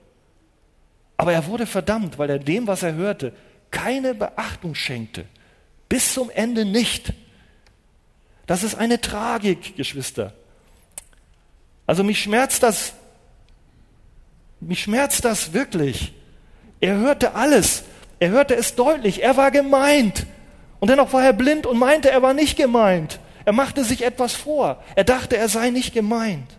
[1.18, 3.34] Aber er wurde verdammt, weil er dem, was er hörte,
[3.72, 5.26] keine Beachtung schenkte.
[5.90, 7.14] Bis zum Ende nicht.
[8.46, 10.34] Das ist eine Tragik, Geschwister.
[11.88, 12.94] Also mich schmerzt das,
[14.60, 16.14] mich schmerzt das wirklich.
[16.80, 17.86] Er hörte alles.
[18.20, 19.24] Er hörte es deutlich.
[19.24, 20.28] Er war gemeint.
[20.80, 23.20] Und dennoch war er blind und meinte, er war nicht gemeint.
[23.48, 24.84] Er machte sich etwas vor.
[24.96, 26.58] Er dachte, er sei nicht gemeint.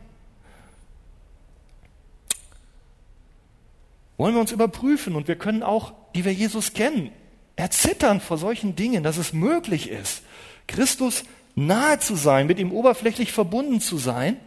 [4.16, 7.12] Wollen wir uns überprüfen und wir können auch, die wir Jesus kennen,
[7.57, 10.22] erzittern vor solchen Dingen, dass es möglich ist,
[10.66, 11.24] Christus
[11.55, 14.39] nahe zu sein, mit ihm oberflächlich verbunden zu sein,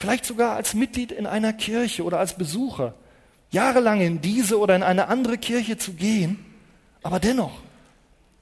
[0.00, 2.94] vielleicht sogar als Mitglied in einer Kirche oder als Besucher,
[3.52, 6.44] jahrelang in diese oder in eine andere Kirche zu gehen,
[7.04, 7.60] aber dennoch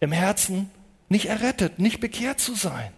[0.00, 0.70] im Herzen
[1.10, 2.90] nicht errettet, nicht bekehrt zu sein.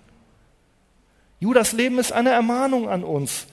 [1.45, 3.47] Judas Leben ist eine Ermahnung an uns,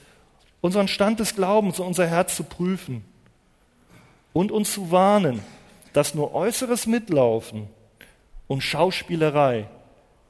[0.61, 3.03] unseren Stand des Glaubens und unser Herz zu prüfen
[4.31, 5.41] und uns zu warnen,
[5.91, 7.67] dass nur äußeres Mitlaufen
[8.47, 9.67] und Schauspielerei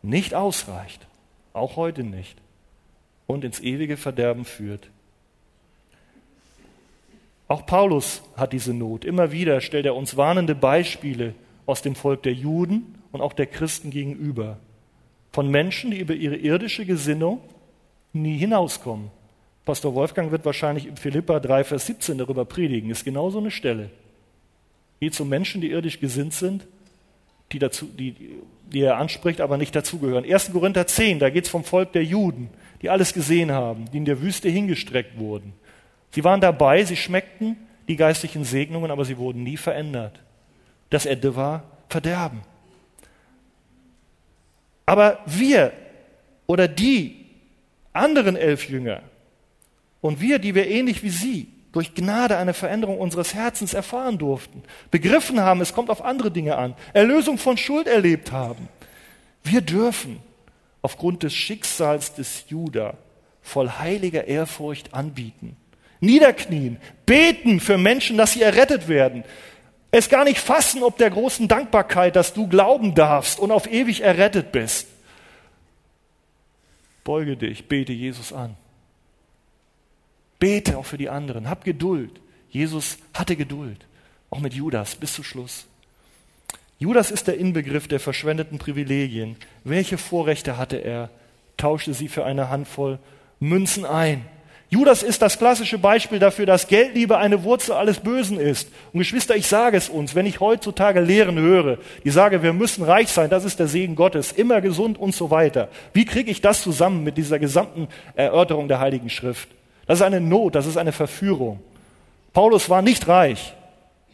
[0.02, 1.06] nicht ausreicht,
[1.54, 2.36] auch heute nicht,
[3.28, 4.90] und ins ewige Verderben führt.
[7.48, 9.06] Auch Paulus hat diese Not.
[9.06, 11.36] Immer wieder stellt er uns warnende Beispiele
[11.68, 14.58] aus dem Volk der Juden und auch der Christen gegenüber
[15.32, 17.42] von Menschen, die über ihre irdische Gesinnung
[18.14, 19.10] nie hinauskommen.
[19.66, 22.90] Pastor Wolfgang wird wahrscheinlich in Philippa 3, Vers 17 darüber predigen.
[22.90, 23.90] Ist genau so eine Stelle.
[25.00, 26.68] Geht um Menschen, die irdisch gesinnt sind,
[27.52, 28.16] die, dazu, die,
[28.72, 30.26] die er anspricht, aber nicht dazugehören.
[30.26, 30.52] 1.
[30.52, 32.50] Korinther 10, da geht es vom Volk der Juden,
[32.82, 35.54] die alles gesehen haben, die in der Wüste hingestreckt wurden.
[36.12, 37.56] Sie waren dabei, sie schmeckten
[37.88, 40.20] die geistlichen Segnungen, aber sie wurden nie verändert.
[40.90, 42.42] Das Ende war Verderben.
[44.92, 45.72] Aber wir
[46.48, 47.16] oder die
[47.94, 49.02] anderen elf Jünger
[50.02, 54.64] und wir, die wir ähnlich wie sie durch Gnade eine Veränderung unseres Herzens erfahren durften,
[54.92, 58.68] begriffen haben, es kommt auf andere Dinge an, Erlösung von Schuld erlebt haben,
[59.46, 60.20] wir dürfen
[60.82, 62.96] aufgrund des Schicksals des Juda
[63.42, 65.56] voll heiliger Ehrfurcht anbieten,
[66.02, 69.24] niederknien, beten für Menschen, dass sie errettet werden,
[69.92, 74.02] es gar nicht fassen, ob der großen Dankbarkeit, dass du glauben darfst und auf ewig
[74.02, 74.88] errettet bist.
[77.04, 78.56] Beuge dich, bete Jesus an.
[80.40, 81.50] Bete auch für die anderen.
[81.50, 82.20] Hab Geduld.
[82.50, 83.86] Jesus hatte Geduld.
[84.30, 85.66] Auch mit Judas bis zum Schluss.
[86.80, 89.36] Judas ist der Inbegriff der verschwendeten Privilegien.
[89.64, 91.10] Welche Vorrechte hatte er?
[91.58, 92.98] tauschte sie für eine Handvoll
[93.40, 94.26] Münzen ein.
[94.74, 98.70] Judas ist das klassische Beispiel dafür, dass Geldliebe eine Wurzel alles Bösen ist.
[98.94, 102.86] Und Geschwister, ich sage es uns, wenn ich heutzutage Lehren höre, die sage, wir müssen
[102.86, 105.68] reich sein, das ist der Segen Gottes, immer gesund und so weiter.
[105.92, 109.50] Wie kriege ich das zusammen mit dieser gesamten Erörterung der Heiligen Schrift?
[109.88, 111.60] Das ist eine Not, das ist eine Verführung.
[112.32, 113.54] Paulus war nicht reich.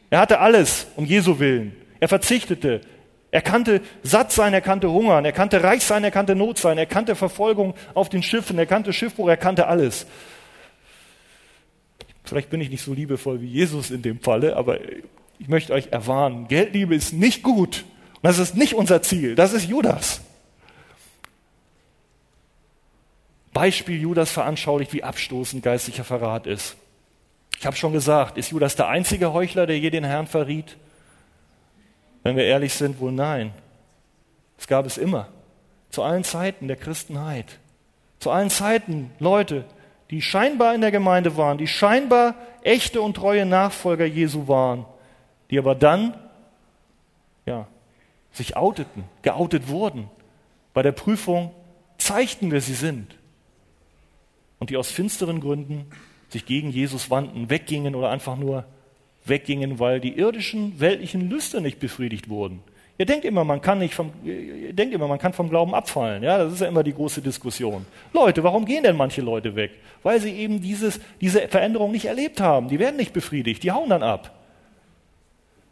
[0.09, 1.75] Er hatte alles um Jesu willen.
[1.99, 2.81] Er verzichtete.
[3.29, 6.79] Er kannte satt sein, er kannte hungern, er kannte reich sein, er kannte Not sein,
[6.79, 10.07] er kannte Verfolgung auf den Schiffen, er kannte Schiffbruch, er kannte alles.
[12.27, 14.79] Vielleicht bin ich nicht so liebevoll wie Jesus in dem Falle, aber
[15.39, 17.85] ich möchte euch erwarnen, Geldliebe ist nicht gut.
[18.15, 20.21] Und das ist nicht unser Ziel, das ist Judas.
[23.53, 26.75] Beispiel Judas veranschaulicht, wie abstoßend geistlicher Verrat ist.
[27.59, 30.77] Ich habe schon gesagt, ist Judas der einzige Heuchler, der je den Herrn verriet?
[32.23, 33.53] Wenn wir ehrlich sind, wohl nein.
[34.59, 35.29] Es gab es immer.
[35.89, 37.57] Zu allen Zeiten der Christenheit.
[38.19, 39.63] Zu allen Zeiten Leute,
[40.09, 44.85] die scheinbar in der Gemeinde waren, die scheinbar echte und treue Nachfolger Jesu waren,
[45.49, 46.15] die aber dann
[47.45, 47.67] ja,
[48.31, 50.09] sich outeten, geoutet wurden.
[50.73, 51.51] Bei der Prüfung
[51.97, 53.15] zeigten, wer sie sind.
[54.59, 55.85] Und die aus finsteren Gründen
[56.29, 58.65] sich gegen Jesus wandten, weggingen oder einfach nur
[59.25, 62.61] weggingen, weil die irdischen, weltlichen Lüste nicht befriedigt wurden.
[62.99, 66.23] Ihr denkt immer, man kann nicht vom, ihr denkt immer, man kann vom Glauben abfallen.
[66.23, 67.85] Ja, das ist ja immer die große Diskussion.
[68.11, 69.71] Leute, warum gehen denn manche Leute weg?
[70.01, 72.69] Weil sie eben dieses, diese Veränderung nicht erlebt haben.
[72.69, 74.33] Die werden nicht befriedigt, die hauen dann ab.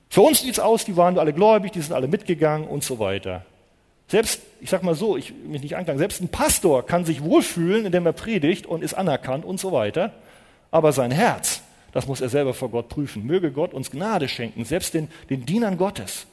[0.10, 3.00] Für uns sieht es aus, die waren alle gläubig, die sind alle mitgegangen und so
[3.00, 3.44] weiter.
[4.08, 7.88] Selbst, ich sag mal so, ich mich nicht anklang, selbst ein Pastor kann sich wohlfühlen,
[7.88, 10.14] indem er predigt und ist anerkannt und so weiter.
[10.70, 13.26] Aber sein Herz, das muss er selber vor Gott prüfen.
[13.26, 16.28] Möge Gott uns Gnade schenken, selbst den, den Dienern Gottes.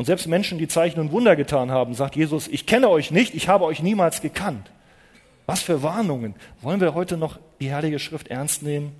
[0.00, 3.34] Und selbst Menschen, die Zeichen und Wunder getan haben, sagt Jesus, ich kenne euch nicht,
[3.34, 4.70] ich habe euch niemals gekannt.
[5.44, 6.34] Was für Warnungen.
[6.62, 8.92] Wollen wir heute noch die Heilige Schrift ernst nehmen?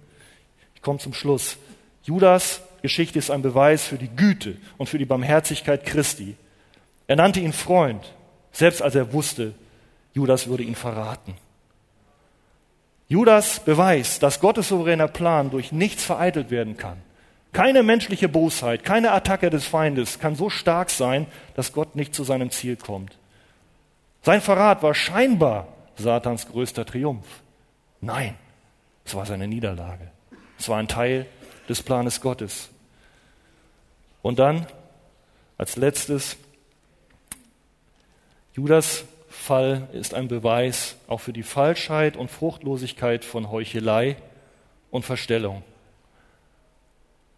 [0.75, 1.57] Ich komme zum Schluss.
[2.03, 6.37] Judas Geschichte ist ein Beweis für die Güte und für die Barmherzigkeit Christi.
[7.07, 8.13] Er nannte ihn Freund,
[8.53, 9.55] selbst als er wusste,
[10.13, 11.33] Judas würde ihn verraten.
[13.09, 16.99] Judas beweist, dass Gottes souveräner Plan durch nichts vereitelt werden kann.
[17.53, 21.27] Keine menschliche Bosheit, keine Attacke des Feindes kann so stark sein,
[21.57, 23.19] dass Gott nicht zu seinem Ziel kommt.
[24.23, 27.27] Sein Verrat war scheinbar Satans größter Triumph.
[28.01, 28.37] Nein,
[29.05, 30.11] es war seine Niederlage.
[30.59, 31.27] Es war ein Teil
[31.69, 32.71] des Planes Gottes.
[34.23, 34.67] Und dann,
[35.59, 36.37] als letztes,
[38.55, 44.17] Judas Fall ist ein Beweis auch für die Falschheit und Fruchtlosigkeit von Heuchelei
[44.91, 45.63] und Verstellung.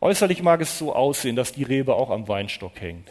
[0.03, 3.09] Äußerlich mag es so aussehen, dass die Rebe auch am Weinstock hängt.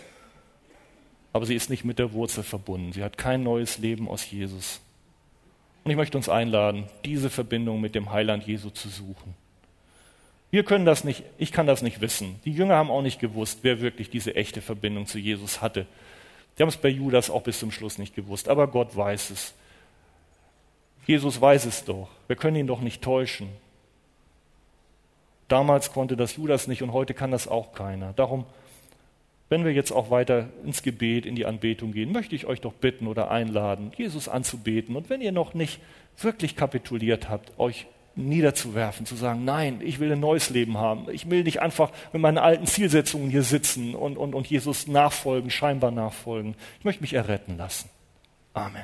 [1.31, 2.91] Aber sie ist nicht mit der Wurzel verbunden.
[2.91, 4.81] Sie hat kein neues Leben aus Jesus.
[5.85, 9.35] Und ich möchte uns einladen, diese Verbindung mit dem Heiland Jesu zu suchen.
[10.49, 12.41] Wir können das nicht, ich kann das nicht wissen.
[12.43, 15.85] Die Jünger haben auch nicht gewusst, wer wirklich diese echte Verbindung zu Jesus hatte.
[16.57, 19.53] Die haben es bei Judas auch bis zum Schluss nicht gewusst, aber Gott weiß es.
[21.07, 22.09] Jesus weiß es doch.
[22.27, 23.47] Wir können ihn doch nicht täuschen.
[25.51, 28.13] Damals konnte das Judas nicht und heute kann das auch keiner.
[28.13, 28.45] Darum,
[29.49, 32.71] wenn wir jetzt auch weiter ins Gebet, in die Anbetung gehen, möchte ich euch doch
[32.71, 34.95] bitten oder einladen, Jesus anzubeten.
[34.95, 35.81] Und wenn ihr noch nicht
[36.17, 41.07] wirklich kapituliert habt, euch niederzuwerfen, zu sagen, nein, ich will ein neues Leben haben.
[41.11, 45.49] Ich will nicht einfach mit meinen alten Zielsetzungen hier sitzen und, und, und Jesus nachfolgen,
[45.49, 46.55] scheinbar nachfolgen.
[46.79, 47.89] Ich möchte mich erretten lassen.
[48.53, 48.83] Amen.